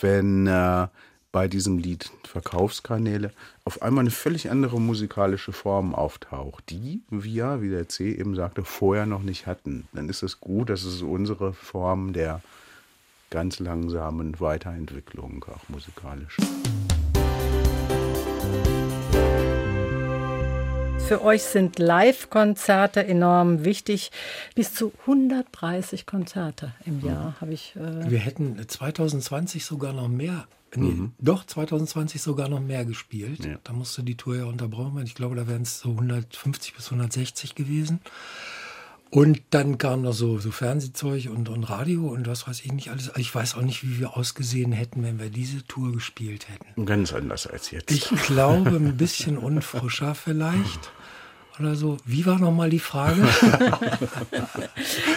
wenn 0.00 0.46
äh, 0.46 0.86
bei 1.30 1.46
diesem 1.46 1.78
Lied 1.78 2.10
Verkaufskanäle 2.24 3.32
auf 3.64 3.82
einmal 3.82 4.02
eine 4.02 4.10
völlig 4.10 4.50
andere 4.50 4.80
musikalische 4.80 5.52
Form 5.52 5.94
auftaucht, 5.94 6.64
die 6.70 7.02
wir, 7.10 7.60
wie 7.60 7.68
der 7.68 7.88
C 7.88 8.12
eben 8.12 8.34
sagte, 8.34 8.64
vorher 8.64 9.06
noch 9.06 9.22
nicht 9.22 9.46
hatten. 9.46 9.86
Dann 9.92 10.08
ist 10.08 10.22
es 10.22 10.40
gut, 10.40 10.70
dass 10.70 10.84
es 10.84 11.02
unsere 11.02 11.52
Form 11.52 12.12
der 12.12 12.40
ganz 13.30 13.58
langsamen 13.58 14.40
Weiterentwicklung 14.40 15.44
auch 15.44 15.68
musikalisch. 15.68 16.38
Für 21.06 21.24
euch 21.24 21.42
sind 21.42 21.78
Live-Konzerte 21.78 23.06
enorm 23.06 23.64
wichtig. 23.64 24.10
Bis 24.54 24.74
zu 24.74 24.92
130 25.02 26.04
Konzerte 26.04 26.74
im 26.84 27.00
Jahr 27.02 27.34
habe 27.40 27.54
ich. 27.54 27.74
Äh 27.76 28.10
Wir 28.10 28.18
hätten 28.18 28.62
2020 28.66 29.64
sogar 29.64 29.94
noch 29.94 30.08
mehr 30.08 30.46
Nee, 30.76 30.90
mhm. 30.90 31.12
Doch, 31.18 31.44
2020 31.44 32.20
sogar 32.20 32.48
noch 32.48 32.60
mehr 32.60 32.84
gespielt. 32.84 33.44
Ja. 33.44 33.58
Da 33.64 33.72
musste 33.72 34.02
die 34.02 34.16
Tour 34.16 34.36
ja 34.36 34.44
unterbrochen 34.44 34.94
werden. 34.96 35.06
Ich 35.06 35.14
glaube, 35.14 35.36
da 35.36 35.46
wären 35.46 35.62
es 35.62 35.80
so 35.80 35.90
150 35.90 36.74
bis 36.74 36.86
160 36.86 37.54
gewesen. 37.54 38.00
Und 39.10 39.40
dann 39.50 39.78
kam 39.78 40.02
noch 40.02 40.12
so, 40.12 40.38
so 40.38 40.50
Fernsehzeug 40.50 41.30
und, 41.30 41.48
und 41.48 41.64
Radio 41.64 42.08
und 42.08 42.26
was 42.26 42.46
weiß 42.46 42.60
ich 42.60 42.72
nicht 42.72 42.90
alles. 42.90 43.10
Ich 43.16 43.34
weiß 43.34 43.54
auch 43.54 43.62
nicht, 43.62 43.82
wie 43.82 43.98
wir 43.98 44.18
ausgesehen 44.18 44.72
hätten, 44.72 45.02
wenn 45.02 45.18
wir 45.18 45.30
diese 45.30 45.64
Tour 45.66 45.92
gespielt 45.92 46.48
hätten. 46.50 46.84
Ganz 46.84 47.14
anders 47.14 47.46
als 47.46 47.70
jetzt. 47.70 47.90
Ich 47.90 48.10
glaube, 48.26 48.76
ein 48.76 48.98
bisschen 48.98 49.38
unfrischer 49.38 50.14
vielleicht 50.14 50.92
oder 51.60 51.74
so. 51.74 51.96
Wie 52.04 52.26
war 52.26 52.38
nochmal 52.38 52.70
die 52.70 52.78
Frage? 52.78 53.26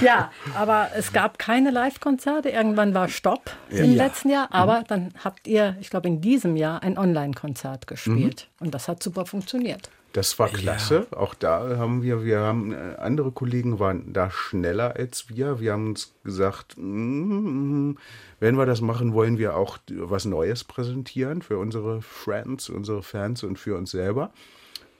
ja, 0.01 0.31
aber 0.55 0.89
es 0.95 1.13
gab 1.13 1.39
keine 1.39 1.71
Live-Konzerte. 1.71 2.49
Irgendwann 2.49 2.93
war 2.93 3.09
Stopp 3.09 3.51
ja. 3.69 3.83
im 3.83 3.95
letzten 3.95 4.29
Jahr. 4.29 4.45
Mhm. 4.45 4.53
Aber 4.53 4.79
mhm. 4.79 4.87
dann 4.87 5.13
habt 5.23 5.47
ihr, 5.47 5.77
ich 5.79 5.89
glaube, 5.89 6.07
in 6.07 6.21
diesem 6.21 6.55
Jahr 6.55 6.83
ein 6.83 6.97
Online-Konzert 6.97 7.87
gespielt. 7.87 8.47
Mhm. 8.59 8.65
Und 8.65 8.73
das 8.73 8.87
hat 8.87 9.01
super 9.01 9.25
funktioniert. 9.25 9.89
Das 10.13 10.37
war 10.39 10.49
klasse. 10.49 11.07
Ja. 11.09 11.17
Auch 11.17 11.33
da 11.33 11.77
haben 11.77 12.03
wir, 12.03 12.25
wir 12.25 12.39
haben, 12.39 12.73
äh, 12.73 12.95
andere 12.97 13.31
Kollegen 13.31 13.79
waren 13.79 14.11
da 14.11 14.29
schneller 14.29 14.95
als 14.97 15.29
wir. 15.29 15.59
Wir 15.61 15.73
haben 15.73 15.87
uns 15.87 16.13
gesagt, 16.23 16.75
mm, 16.77 17.93
wenn 18.39 18.57
wir 18.57 18.65
das 18.65 18.81
machen, 18.81 19.13
wollen 19.13 19.37
wir 19.37 19.55
auch 19.55 19.77
was 19.89 20.25
Neues 20.25 20.65
präsentieren 20.65 21.41
für 21.41 21.57
unsere 21.57 22.01
Friends, 22.01 22.69
unsere 22.69 23.03
Fans 23.03 23.43
und 23.43 23.57
für 23.57 23.77
uns 23.77 23.91
selber. 23.91 24.31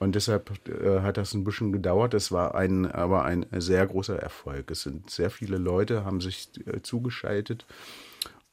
Und 0.02 0.16
deshalb 0.16 0.50
äh, 0.68 1.00
hat 1.02 1.16
das 1.16 1.32
ein 1.32 1.44
bisschen 1.44 1.70
gedauert. 1.70 2.12
Es 2.12 2.32
war 2.32 2.56
ein, 2.56 2.90
aber 2.90 3.24
ein 3.24 3.46
sehr 3.52 3.86
großer 3.86 4.18
Erfolg. 4.18 4.68
Es 4.72 4.82
sind 4.82 5.08
sehr 5.08 5.30
viele 5.30 5.58
Leute, 5.58 6.04
haben 6.04 6.20
sich 6.20 6.48
äh, 6.66 6.82
zugeschaltet. 6.82 7.66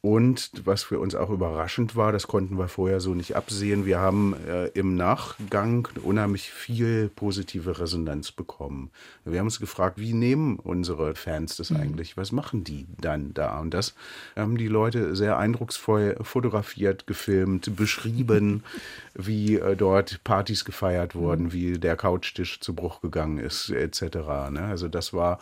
Und 0.01 0.51
was 0.63 0.83
für 0.83 0.97
uns 0.97 1.13
auch 1.13 1.29
überraschend 1.29 1.97
war, 1.97 2.13
das 2.13 2.27
konnten 2.27 2.57
wir 2.57 2.69
vorher 2.69 3.01
so 3.01 3.13
nicht 3.13 3.35
absehen, 3.35 3.85
wir 3.85 3.99
haben 3.99 4.33
äh, 4.47 4.67
im 4.67 4.95
Nachgang 4.95 5.89
unheimlich 6.01 6.51
viel 6.51 7.09
positive 7.13 7.81
Resonanz 7.81 8.31
bekommen. 8.31 8.91
Wir 9.25 9.39
haben 9.39 9.47
uns 9.47 9.59
gefragt, 9.59 9.99
wie 9.99 10.13
nehmen 10.13 10.57
unsere 10.57 11.15
Fans 11.15 11.57
das 11.57 11.71
mhm. 11.71 11.77
eigentlich? 11.77 12.15
Was 12.15 12.31
machen 12.31 12.63
die 12.63 12.87
dann 13.01 13.33
da? 13.33 13.59
Und 13.59 13.73
das 13.73 13.93
haben 14.37 14.57
die 14.57 14.69
Leute 14.69 15.17
sehr 15.17 15.37
eindrucksvoll 15.37 16.15
fotografiert, 16.21 17.05
gefilmt, 17.05 17.75
beschrieben, 17.75 18.63
wie 19.15 19.55
äh, 19.57 19.75
dort 19.75 20.23
Partys 20.23 20.63
gefeiert 20.63 21.13
wurden, 21.13 21.47
mhm. 21.47 21.51
wie 21.51 21.77
der 21.77 21.97
Couchtisch 21.97 22.61
zu 22.61 22.73
Bruch 22.73 23.01
gegangen 23.01 23.37
ist, 23.37 23.69
etc. 23.69 24.01
Ne? 24.49 24.61
Also 24.69 24.87
das 24.87 25.11
war 25.11 25.39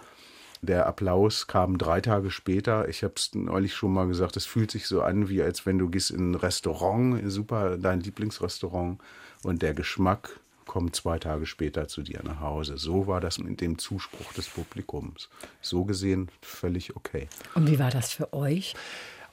der 0.61 0.87
Applaus 0.87 1.47
kam 1.47 1.77
drei 1.77 2.01
Tage 2.01 2.31
später. 2.31 2.87
Ich 2.89 3.03
habe 3.03 3.13
es 3.15 3.33
neulich 3.33 3.73
schon 3.73 3.93
mal 3.93 4.07
gesagt, 4.07 4.37
es 4.37 4.45
fühlt 4.45 4.71
sich 4.71 4.87
so 4.87 5.01
an, 5.01 5.29
wie 5.29 5.41
als 5.41 5.65
wenn 5.65 5.77
du 5.77 5.89
gehst 5.89 6.11
in 6.11 6.31
ein 6.31 6.35
Restaurant, 6.35 7.21
super 7.31 7.77
dein 7.77 8.01
Lieblingsrestaurant 8.01 8.99
und 9.43 9.61
der 9.61 9.73
Geschmack 9.73 10.39
kommt 10.65 10.95
zwei 10.95 11.17
Tage 11.17 11.45
später 11.45 11.87
zu 11.87 12.01
dir 12.01 12.21
nach 12.23 12.41
Hause. 12.41 12.77
So 12.77 13.07
war 13.07 13.21
das 13.21 13.39
mit 13.39 13.61
dem 13.61 13.77
Zuspruch 13.77 14.33
des 14.33 14.47
Publikums. 14.47 15.29
So 15.61 15.85
gesehen 15.85 16.29
völlig 16.41 16.95
okay. 16.95 17.27
Und 17.55 17.69
wie 17.69 17.79
war 17.79 17.89
das 17.89 18.11
für 18.11 18.33
euch? 18.33 18.75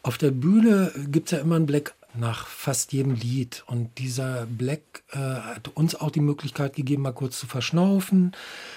Auf 0.02 0.16
der 0.18 0.30
Bühne 0.30 0.92
gibt 1.08 1.26
es 1.26 1.32
ja 1.32 1.38
immer 1.38 1.56
einen 1.56 1.66
Black 1.66 1.94
nach 2.16 2.46
fast 2.46 2.92
jedem 2.92 3.14
Lied. 3.14 3.64
Und 3.66 3.98
dieser 3.98 4.46
Black 4.46 5.02
äh, 5.12 5.18
hat 5.18 5.68
uns 5.74 5.94
auch 5.94 6.10
die 6.10 6.20
Möglichkeit 6.20 6.74
gegeben, 6.74 7.02
mal 7.02 7.12
kurz 7.12 7.38
zu 7.38 7.46
verschnaufen. 7.46 8.32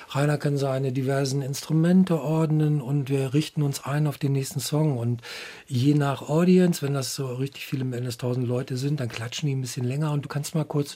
Rainer 0.09 0.37
kann 0.37 0.57
seine 0.57 0.91
diversen 0.91 1.41
Instrumente 1.41 2.21
ordnen 2.21 2.81
und 2.81 3.09
wir 3.09 3.33
richten 3.33 3.61
uns 3.61 3.83
ein 3.83 4.07
auf 4.07 4.17
den 4.17 4.33
nächsten 4.33 4.59
Song. 4.59 4.97
Und 4.97 5.21
je 5.67 5.93
nach 5.93 6.21
Audience, 6.21 6.81
wenn 6.81 6.93
das 6.93 7.15
so 7.15 7.27
richtig 7.35 7.65
viele, 7.65 7.89
wenn 7.91 8.05
es 8.05 8.17
tausend 8.17 8.47
Leute 8.47 8.77
sind, 8.77 8.99
dann 8.99 9.09
klatschen 9.09 9.47
die 9.47 9.55
ein 9.55 9.61
bisschen 9.61 9.85
länger 9.85 10.11
und 10.11 10.25
du 10.25 10.29
kannst 10.29 10.55
mal 10.55 10.65
kurz 10.65 10.95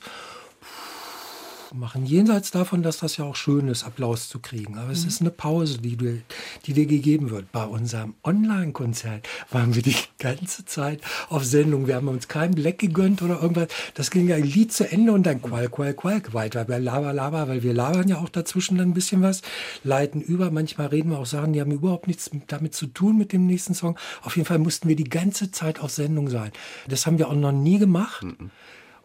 machen. 1.74 2.06
Jenseits 2.06 2.52
davon, 2.52 2.84
dass 2.84 2.98
das 2.98 3.18
ja 3.18 3.26
auch 3.26 3.36
schön 3.36 3.68
ist, 3.68 3.84
Applaus 3.84 4.30
zu 4.30 4.40
kriegen. 4.40 4.78
Aber 4.78 4.88
mhm. 4.88 4.92
es 4.92 5.06
ist 5.06 5.22
eine 5.22 5.32
Pause, 5.32 5.80
die, 5.80 5.96
du, 5.96 6.22
die 6.66 6.74
dir 6.74 6.86
gegeben 6.86 7.30
wird. 7.30 7.52
Bei 7.52 7.66
unserem 7.66 8.14
Online-Konzert 8.24 9.28
waren 9.50 9.76
wir 9.76 9.82
die 9.82 9.96
ganze 10.20 10.66
Zeit 10.66 11.02
auf 11.30 11.46
Sendung. 11.46 11.88
Wir 11.88 11.96
haben 11.96 12.08
uns 12.08 12.28
keinen 12.28 12.56
Black 12.56 12.80
gegönnt 12.80 13.22
oder 13.22 13.42
irgendwas. 13.42 13.68
Das 13.94 14.12
ging 14.12 14.28
ja 14.28 14.36
ein 14.36 14.44
Lied 14.44 14.72
zu 14.74 14.90
Ende 14.90 15.12
und 15.12 15.24
dann 15.24 15.42
qual, 15.42 15.70
qual, 15.70 15.94
qual 15.94 16.22
weiter. 16.34 16.66
Bei 16.66 16.80
Lava, 16.80 17.12
Lava, 17.12 17.48
weil 17.48 17.64
wir 17.64 17.74
labern 17.74 18.08
ja 18.08 18.18
auch 18.18 18.30
dazwischen 18.30 18.78
dann 18.78 18.90
ein 18.90 18.94
bisschen 18.94 19.22
was, 19.22 19.42
leiten 19.84 20.22
über. 20.22 20.52
Manchmal 20.52 20.88
reden 20.88 21.12
wir 21.12 21.20
auch 21.20 21.26
Sachen, 21.26 21.54
die 21.54 21.62
haben 21.62 21.72
überhaupt 21.72 22.08
nichts 22.08 22.30
damit 22.48 22.76
zu 22.76 22.88
tun 22.88 23.18
mit 23.18 23.34
dem 23.34 23.46
nächsten 23.46 23.74
Song. 23.74 23.98
Auf 24.22 24.36
jeden 24.36 24.48
Fall 24.48 24.60
mussten 24.60 24.88
wir 24.88 24.96
die 24.96 25.06
ganze 25.06 25.52
Zeit 25.52 25.80
auf 25.80 25.92
Sendung 25.92 26.30
sein. 26.30 26.52
Das 26.88 27.06
haben 27.06 27.18
wir 27.18 27.30
auch 27.30 27.36
noch 27.36 27.52
nie 27.52 27.80
gemacht. 27.80 28.24
Mhm. 28.24 28.52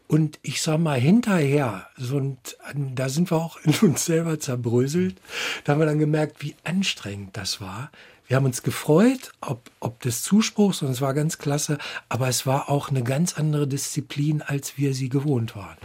Und 0.08 0.38
ich 0.42 0.62
sag 0.62 0.78
mal, 0.78 0.98
hinterher, 0.98 1.86
so, 1.96 2.16
und 2.16 2.56
da 2.74 3.08
sind 3.08 3.30
wir 3.30 3.38
auch 3.38 3.58
in 3.64 3.74
uns 3.88 4.04
selber 4.04 4.38
zerbröselt, 4.38 5.16
da 5.64 5.72
haben 5.72 5.80
wir 5.80 5.86
dann 5.86 5.98
gemerkt, 5.98 6.42
wie 6.42 6.54
anstrengend 6.64 7.36
das 7.36 7.60
war. 7.60 7.90
Wir 8.28 8.36
haben 8.36 8.44
uns 8.44 8.62
gefreut, 8.62 9.32
ob, 9.40 9.70
ob 9.78 10.00
des 10.00 10.22
Zuspruchs, 10.22 10.82
und 10.82 10.90
es 10.90 11.00
war 11.00 11.14
ganz 11.14 11.38
klasse, 11.38 11.78
aber 12.08 12.28
es 12.28 12.46
war 12.46 12.68
auch 12.68 12.90
eine 12.90 13.04
ganz 13.04 13.38
andere 13.38 13.68
Disziplin, 13.68 14.42
als 14.42 14.76
wir 14.78 14.94
sie 14.94 15.08
gewohnt 15.08 15.54
waren. 15.54 15.76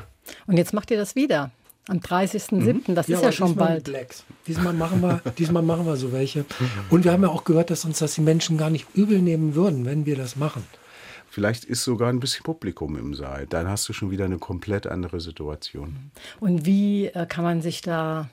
Und 0.48 0.58
jetzt 0.58 0.74
macht 0.74 0.92
ihr 0.92 0.98
das 0.98 1.16
wieder. 1.16 1.52
Am 1.88 1.98
30.07., 1.98 2.90
mhm. 2.90 2.96
das 2.96 3.08
ja, 3.08 3.18
ist 3.18 3.24
ja 3.24 3.32
schon 3.32 3.56
bald. 3.56 3.86
Blacks. 3.86 4.24
Diesmal 4.48 4.74
machen, 4.74 5.02
wir, 5.02 5.22
diesmal 5.38 5.64
machen 5.64 5.86
wir 5.86 5.98
so 5.98 6.12
welche. 6.12 6.46
Und 6.90 7.04
wir 7.04 7.12
haben 7.12 7.24
ja 7.24 7.30
auch 7.30 7.44
gehört, 7.44 7.70
dass 7.70 7.86
uns 7.86 8.00
das 8.00 8.16
die 8.16 8.22
Menschen 8.22 8.58
gar 8.58 8.70
nicht 8.70 8.88
übel 8.94 9.20
nehmen 9.20 9.56
würden, 9.56 9.86
wenn 9.86 10.06
wir 10.06 10.16
das 10.16 10.36
machen. 10.36 10.64
Vielleicht 11.32 11.64
ist 11.64 11.86
sogar 11.86 12.10
ein 12.10 12.20
bisschen 12.20 12.44
Publikum 12.44 12.98
im 12.98 13.14
Saal. 13.14 13.48
Dann 13.48 13.70
hast 13.70 13.88
du 13.88 13.94
schon 13.94 14.12
wieder 14.12 14.26
eine 14.26 14.38
komplett 14.38 14.86
andere 14.86 15.22
Situation. 15.22 16.12
Und 16.42 16.66
wie 16.66 17.06
äh, 17.06 17.26
kann 17.26 17.46
man 17.46 17.62
sich 17.62 17.82
da 17.82 18.30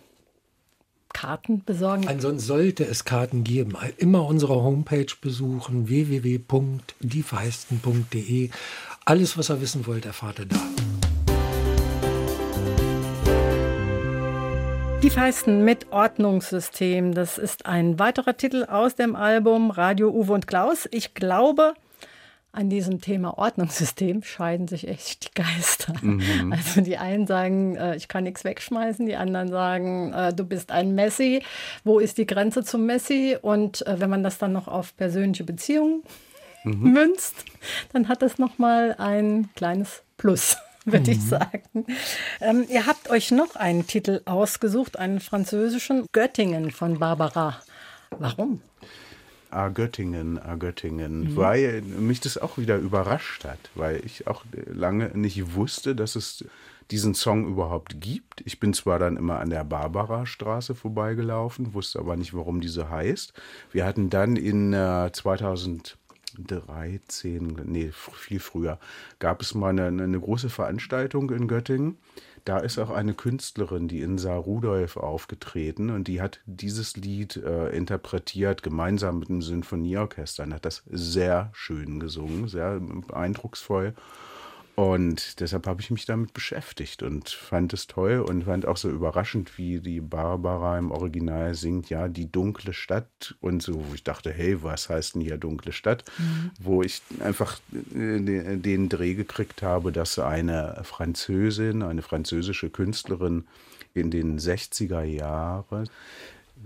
Karten 1.12 1.62
besorgen? 1.62 2.08
Ansonsten 2.08 2.44
sollte 2.44 2.84
es 2.84 3.04
Karten 3.04 3.44
geben. 3.44 3.76
Immer 3.98 4.26
unsere 4.26 4.64
Homepage 4.64 5.06
besuchen, 5.20 5.86
www.diefeisten.de. 5.86 8.50
Alles, 9.04 9.38
was 9.38 9.48
ihr 9.48 9.60
wissen 9.60 9.86
wollt, 9.86 10.04
erfahrt 10.04 10.40
ihr 10.40 10.46
da. 10.46 10.56
Die 15.04 15.10
Feisten 15.10 15.64
mit 15.64 15.92
Ordnungssystem. 15.92 17.14
Das 17.14 17.38
ist 17.38 17.64
ein 17.64 18.00
weiterer 18.00 18.36
Titel 18.36 18.64
aus 18.64 18.96
dem 18.96 19.14
Album 19.14 19.70
Radio 19.70 20.10
Uwe 20.10 20.32
und 20.32 20.48
Klaus. 20.48 20.88
Ich 20.90 21.14
glaube, 21.14 21.74
an 22.52 22.70
diesem 22.70 23.00
Thema 23.00 23.36
Ordnungssystem 23.38 24.22
scheiden 24.22 24.68
sich 24.68 24.88
echt 24.88 25.24
die 25.24 25.34
Geister. 25.34 25.94
Mhm. 26.00 26.52
Also 26.52 26.80
die 26.80 26.96
einen 26.96 27.26
sagen, 27.26 27.76
äh, 27.76 27.94
ich 27.96 28.08
kann 28.08 28.24
nichts 28.24 28.44
wegschmeißen, 28.44 29.06
die 29.06 29.16
anderen 29.16 29.48
sagen, 29.48 30.12
äh, 30.12 30.32
du 30.32 30.44
bist 30.44 30.72
ein 30.72 30.94
Messi. 30.94 31.42
Wo 31.84 31.98
ist 31.98 32.18
die 32.18 32.26
Grenze 32.26 32.64
zum 32.64 32.86
Messi? 32.86 33.36
Und 33.40 33.86
äh, 33.86 34.00
wenn 34.00 34.10
man 34.10 34.22
das 34.22 34.38
dann 34.38 34.52
noch 34.52 34.66
auf 34.66 34.96
persönliche 34.96 35.44
Beziehungen 35.44 36.02
mhm. 36.64 36.92
münzt, 36.92 37.44
dann 37.92 38.08
hat 38.08 38.22
das 38.22 38.38
noch 38.38 38.58
mal 38.58 38.94
ein 38.98 39.50
kleines 39.54 40.02
Plus 40.16 40.56
würde 40.84 41.10
mhm. 41.10 41.16
ich 41.16 41.22
sagen. 41.22 41.86
Ähm, 42.40 42.66
ihr 42.68 42.86
habt 42.86 43.10
euch 43.10 43.30
noch 43.30 43.56
einen 43.56 43.86
Titel 43.86 44.22
ausgesucht, 44.24 44.98
einen 44.98 45.20
französischen, 45.20 46.06
Göttingen 46.12 46.70
von 46.70 46.98
Barbara. 46.98 47.60
Warum? 48.10 48.62
A 49.50 49.68
Göttingen, 49.68 50.38
A 50.38 50.56
Göttingen, 50.56 51.20
mhm. 51.20 51.36
weil 51.36 51.82
mich 51.82 52.20
das 52.20 52.38
auch 52.38 52.58
wieder 52.58 52.76
überrascht 52.76 53.44
hat, 53.44 53.58
weil 53.74 54.04
ich 54.04 54.26
auch 54.26 54.44
lange 54.66 55.10
nicht 55.14 55.54
wusste, 55.54 55.94
dass 55.94 56.16
es 56.16 56.44
diesen 56.90 57.14
Song 57.14 57.46
überhaupt 57.46 58.00
gibt. 58.00 58.42
Ich 58.44 58.60
bin 58.60 58.72
zwar 58.72 58.98
dann 58.98 59.16
immer 59.16 59.40
an 59.40 59.50
der 59.50 59.64
Barbara-Straße 59.64 60.74
vorbeigelaufen, 60.74 61.74
wusste 61.74 61.98
aber 61.98 62.16
nicht, 62.16 62.34
warum 62.34 62.60
diese 62.60 62.90
heißt. 62.90 63.32
Wir 63.72 63.84
hatten 63.84 64.10
dann 64.10 64.36
in 64.36 64.72
äh, 64.72 65.10
2013, 65.12 67.62
nee, 67.64 67.90
viel 67.92 68.40
früher, 68.40 68.78
gab 69.18 69.42
es 69.42 69.54
mal 69.54 69.70
eine, 69.70 69.86
eine 70.02 70.20
große 70.20 70.50
Veranstaltung 70.50 71.30
in 71.30 71.48
Göttingen 71.48 71.98
da 72.48 72.58
ist 72.58 72.78
auch 72.78 72.88
eine 72.88 73.12
Künstlerin, 73.12 73.88
die 73.88 74.00
Insa 74.00 74.34
Rudolf, 74.34 74.96
aufgetreten 74.96 75.90
und 75.90 76.08
die 76.08 76.22
hat 76.22 76.40
dieses 76.46 76.96
Lied 76.96 77.36
äh, 77.36 77.68
interpretiert, 77.76 78.62
gemeinsam 78.62 79.18
mit 79.18 79.28
dem 79.28 79.42
Sinfonieorchester 79.42 80.44
und 80.44 80.54
hat 80.54 80.64
das 80.64 80.82
sehr 80.86 81.50
schön 81.52 82.00
gesungen, 82.00 82.48
sehr 82.48 82.80
eindrucksvoll. 83.12 83.94
Und 84.78 85.40
deshalb 85.40 85.66
habe 85.66 85.80
ich 85.80 85.90
mich 85.90 86.06
damit 86.06 86.32
beschäftigt 86.32 87.02
und 87.02 87.30
fand 87.30 87.72
es 87.72 87.88
toll 87.88 88.20
und 88.20 88.44
fand 88.44 88.64
auch 88.64 88.76
so 88.76 88.88
überraschend, 88.88 89.58
wie 89.58 89.80
die 89.80 90.00
Barbara 90.00 90.78
im 90.78 90.92
Original 90.92 91.56
singt, 91.56 91.90
ja, 91.90 92.06
die 92.06 92.30
dunkle 92.30 92.72
Stadt 92.72 93.34
und 93.40 93.60
so, 93.60 93.74
wo 93.74 93.94
ich 93.94 94.04
dachte, 94.04 94.30
hey, 94.30 94.62
was 94.62 94.88
heißt 94.88 95.16
denn 95.16 95.22
hier 95.22 95.36
dunkle 95.36 95.72
Stadt? 95.72 96.04
Mhm. 96.16 96.50
Wo 96.60 96.82
ich 96.84 97.02
einfach 97.18 97.58
äh, 97.92 98.56
den 98.56 98.88
Dreh 98.88 99.14
gekriegt 99.14 99.62
habe, 99.62 99.90
dass 99.90 100.16
eine 100.20 100.80
Französin, 100.84 101.82
eine 101.82 102.02
französische 102.02 102.70
Künstlerin 102.70 103.48
in 103.94 104.12
den 104.12 104.38
60er 104.38 105.02
Jahren 105.02 105.88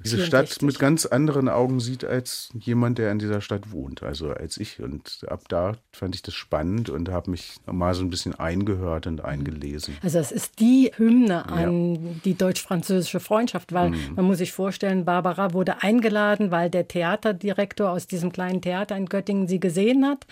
diese 0.04 0.24
Stadt 0.24 0.62
mit 0.62 0.78
ganz 0.78 1.06
anderen 1.06 1.48
Augen 1.48 1.80
sieht 1.80 2.04
als 2.04 2.50
jemand, 2.54 2.98
der 2.98 3.12
in 3.12 3.18
dieser 3.18 3.40
Stadt 3.40 3.70
wohnt, 3.70 4.02
also 4.02 4.30
als 4.30 4.56
ich. 4.56 4.80
Und 4.80 5.24
ab 5.28 5.48
da 5.48 5.76
fand 5.92 6.14
ich 6.14 6.22
das 6.22 6.34
spannend 6.34 6.90
und 6.90 7.08
habe 7.08 7.30
mich 7.30 7.56
mal 7.66 7.94
so 7.94 8.02
ein 8.02 8.10
bisschen 8.10 8.34
eingehört 8.34 9.06
und 9.06 9.24
eingelesen. 9.24 9.96
Also 10.02 10.18
es 10.18 10.32
ist 10.32 10.60
die 10.60 10.90
Hymne 10.96 11.46
an 11.46 11.94
ja. 11.94 12.10
die 12.24 12.34
deutsch-französische 12.34 13.20
Freundschaft, 13.20 13.72
weil 13.72 13.90
mhm. 13.90 14.14
man 14.16 14.24
muss 14.24 14.38
sich 14.38 14.52
vorstellen, 14.52 15.04
Barbara 15.04 15.52
wurde 15.52 15.82
eingeladen, 15.82 16.50
weil 16.50 16.70
der 16.70 16.88
Theaterdirektor 16.88 17.90
aus 17.90 18.06
diesem 18.06 18.32
kleinen 18.32 18.62
Theater 18.62 18.96
in 18.96 19.06
Göttingen 19.06 19.46
sie 19.48 19.60
gesehen 19.60 20.06
hat 20.06 20.26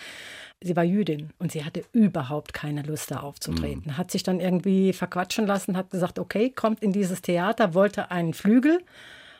sie 0.61 0.75
war 0.75 0.83
Jüdin 0.83 1.31
und 1.39 1.51
sie 1.51 1.65
hatte 1.65 1.83
überhaupt 1.91 2.53
keine 2.53 2.83
Lust 2.83 3.11
da 3.11 3.21
aufzutreten. 3.21 3.83
Mhm. 3.85 3.97
Hat 3.97 4.11
sich 4.11 4.23
dann 4.23 4.39
irgendwie 4.39 4.93
verquatschen 4.93 5.47
lassen, 5.47 5.75
hat 5.75 5.89
gesagt, 5.89 6.19
okay, 6.19 6.51
kommt 6.51 6.83
in 6.83 6.93
dieses 6.93 7.21
Theater, 7.21 7.73
wollte 7.73 8.11
einen 8.11 8.33
Flügel 8.33 8.79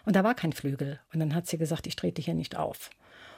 und 0.05 0.15
da 0.15 0.23
war 0.23 0.35
kein 0.35 0.53
Flügel. 0.53 0.99
Und 1.13 1.19
dann 1.19 1.35
hat 1.35 1.47
sie 1.47 1.57
gesagt, 1.57 1.87
ich 1.87 1.95
trete 1.95 2.21
hier 2.21 2.33
nicht 2.33 2.55
auf. 2.57 2.89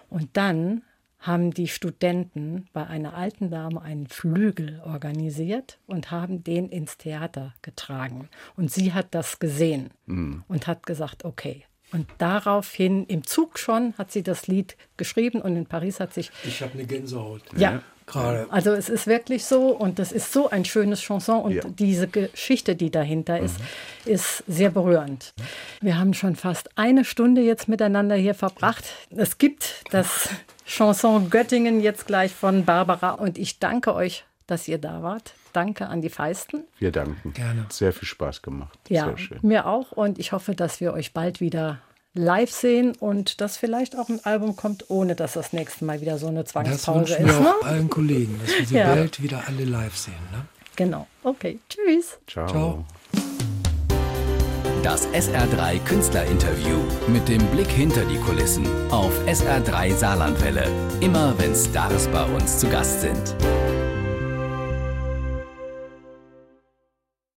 Und 0.10 0.30
dann 0.34 0.84
haben 1.19 1.52
die 1.52 1.69
Studenten 1.69 2.67
bei 2.73 2.86
einer 2.86 3.13
alten 3.13 3.49
Dame 3.49 3.82
einen 3.82 4.08
Flügel 4.08 4.82
organisiert 4.86 5.80
und 5.88 6.12
haben 6.12 6.43
den 6.43 6.67
ins 6.67 6.97
Theater 6.97 7.54
getragen. 7.62 8.30
Und 8.58 8.71
sie 8.71 8.93
hat 8.93 9.08
das 9.12 9.39
gesehen 9.39 9.91
mhm. 10.06 10.43
und 10.47 10.67
hat 10.67 10.86
gesagt, 10.86 11.23
okay. 11.23 11.65
Und 11.93 12.08
daraufhin 12.17 13.06
im 13.06 13.26
Zug 13.26 13.58
schon 13.58 13.93
hat 13.97 14.12
sie 14.12 14.23
das 14.23 14.47
Lied 14.47 14.76
geschrieben 14.97 15.41
und 15.41 15.56
in 15.56 15.65
Paris 15.65 15.99
hat 15.99 16.13
sich. 16.13 16.32
Ich 16.43 16.62
habe 16.62 16.73
eine 16.73 16.86
Gänsehaut. 16.86 17.43
Ja, 17.56 17.82
gerade. 18.06 18.48
Also 18.50 18.72
es 18.72 18.89
ist 18.89 19.08
wirklich 19.08 19.46
so 19.46 19.68
und 19.68 20.00
das 20.00 20.12
ist 20.12 20.32
so 20.32 20.50
ein 20.50 20.66
schönes 20.66 21.02
Chanson 21.02 21.42
und 21.42 21.52
ja. 21.54 21.63
diese 21.66 22.08
Geschichte, 22.08 22.76
die 22.76 22.92
dahinter 22.92 23.39
ist, 23.39 23.60
mhm. 23.60 24.12
ist 24.12 24.44
sehr 24.48 24.70
berührend. 24.70 25.34
Wir 25.82 25.98
haben 25.98 26.13
schon 26.13 26.36
fast 26.36 26.70
eine 26.78 27.06
Stunde 27.06 27.42
jetzt 27.42 27.68
miteinander 27.68 28.16
hier 28.16 28.36
verbracht. 28.36 28.86
Es 29.16 29.38
gibt 29.38 29.84
das 29.92 30.30
Chanson 30.66 31.30
Göttingen 31.30 31.82
jetzt 31.82 32.08
gleich 32.08 32.32
von 32.32 32.66
Barbara. 32.66 33.12
Und 33.12 33.38
ich 33.38 33.60
danke 33.60 33.94
euch, 33.94 34.26
dass 34.48 34.68
ihr 34.68 34.78
da 34.78 35.04
wart. 35.04 35.34
Danke 35.54 35.88
an 35.88 36.02
die 36.02 36.10
Feisten. 36.10 36.63
Wir 36.80 36.92
danken. 36.92 37.34
Gerne. 37.34 37.66
Sehr 37.70 37.94
viel 37.94 38.08
Spaß 38.08 38.42
gemacht. 38.42 38.78
Ja, 38.89 39.06
Sehr 39.06 39.18
schön. 39.18 39.39
mir 39.44 39.68
auch. 39.68 39.92
Und 39.92 40.18
ich 40.18 40.32
hoffe, 40.32 40.56
dass 40.56 40.80
wir 40.80 40.94
euch 40.94 41.13
bald 41.13 41.42
wieder 41.42 41.80
live 42.13 42.52
sehen 42.52 42.93
und 42.99 43.41
dass 43.41 43.58
vielleicht 43.58 43.97
auch 43.97 44.10
ein 44.10 44.23
Album 44.23 44.56
kommt, 44.56 44.89
ohne 44.89 45.15
dass 45.15 45.34
das 45.34 45.54
nächste 45.54 45.86
Mal 45.86 46.02
wieder 46.02 46.17
so 46.17 46.28
eine 46.28 46.43
Das 46.43 46.52
Zwangspause 46.54 47.17
wir 47.19 47.28
ist. 47.28 47.39
Ne? 47.39 47.47
auch 47.62 47.65
allen 47.65 47.89
Kollegen, 47.89 48.39
dass 48.45 48.58
wir 48.58 48.65
die 48.65 48.73
Ja. 48.76 48.95
Welt 48.95 49.21
wieder 49.21 49.43
alle 49.47 49.65
live 49.65 49.95
sehen. 49.97 50.13
Ne? 50.32 50.45
Genau. 50.76 51.08
Okay. 51.23 51.60
Tschüss. 51.69 52.17
Ciao. 52.28 52.47
Ciao. 52.47 52.86
Das 54.84 55.08
SR3 55.10 55.80
Künstlerinterview 55.86 56.78
mit 57.08 57.28
dem 57.30 57.45
Blick 57.47 57.69
hinter 57.69 58.04
die 58.06 58.17
Kulissen 58.17 58.67
auf 58.91 59.13
SR3 59.28 59.95
Saarlandwelle. 59.95 60.67
Immer 60.99 61.34
wenn 61.38 61.56
Stars 61.56 62.08
bei 62.10 62.23
uns 62.26 62.60
zu 62.60 62.67
Gast 62.67 63.02
sind. 63.02 63.36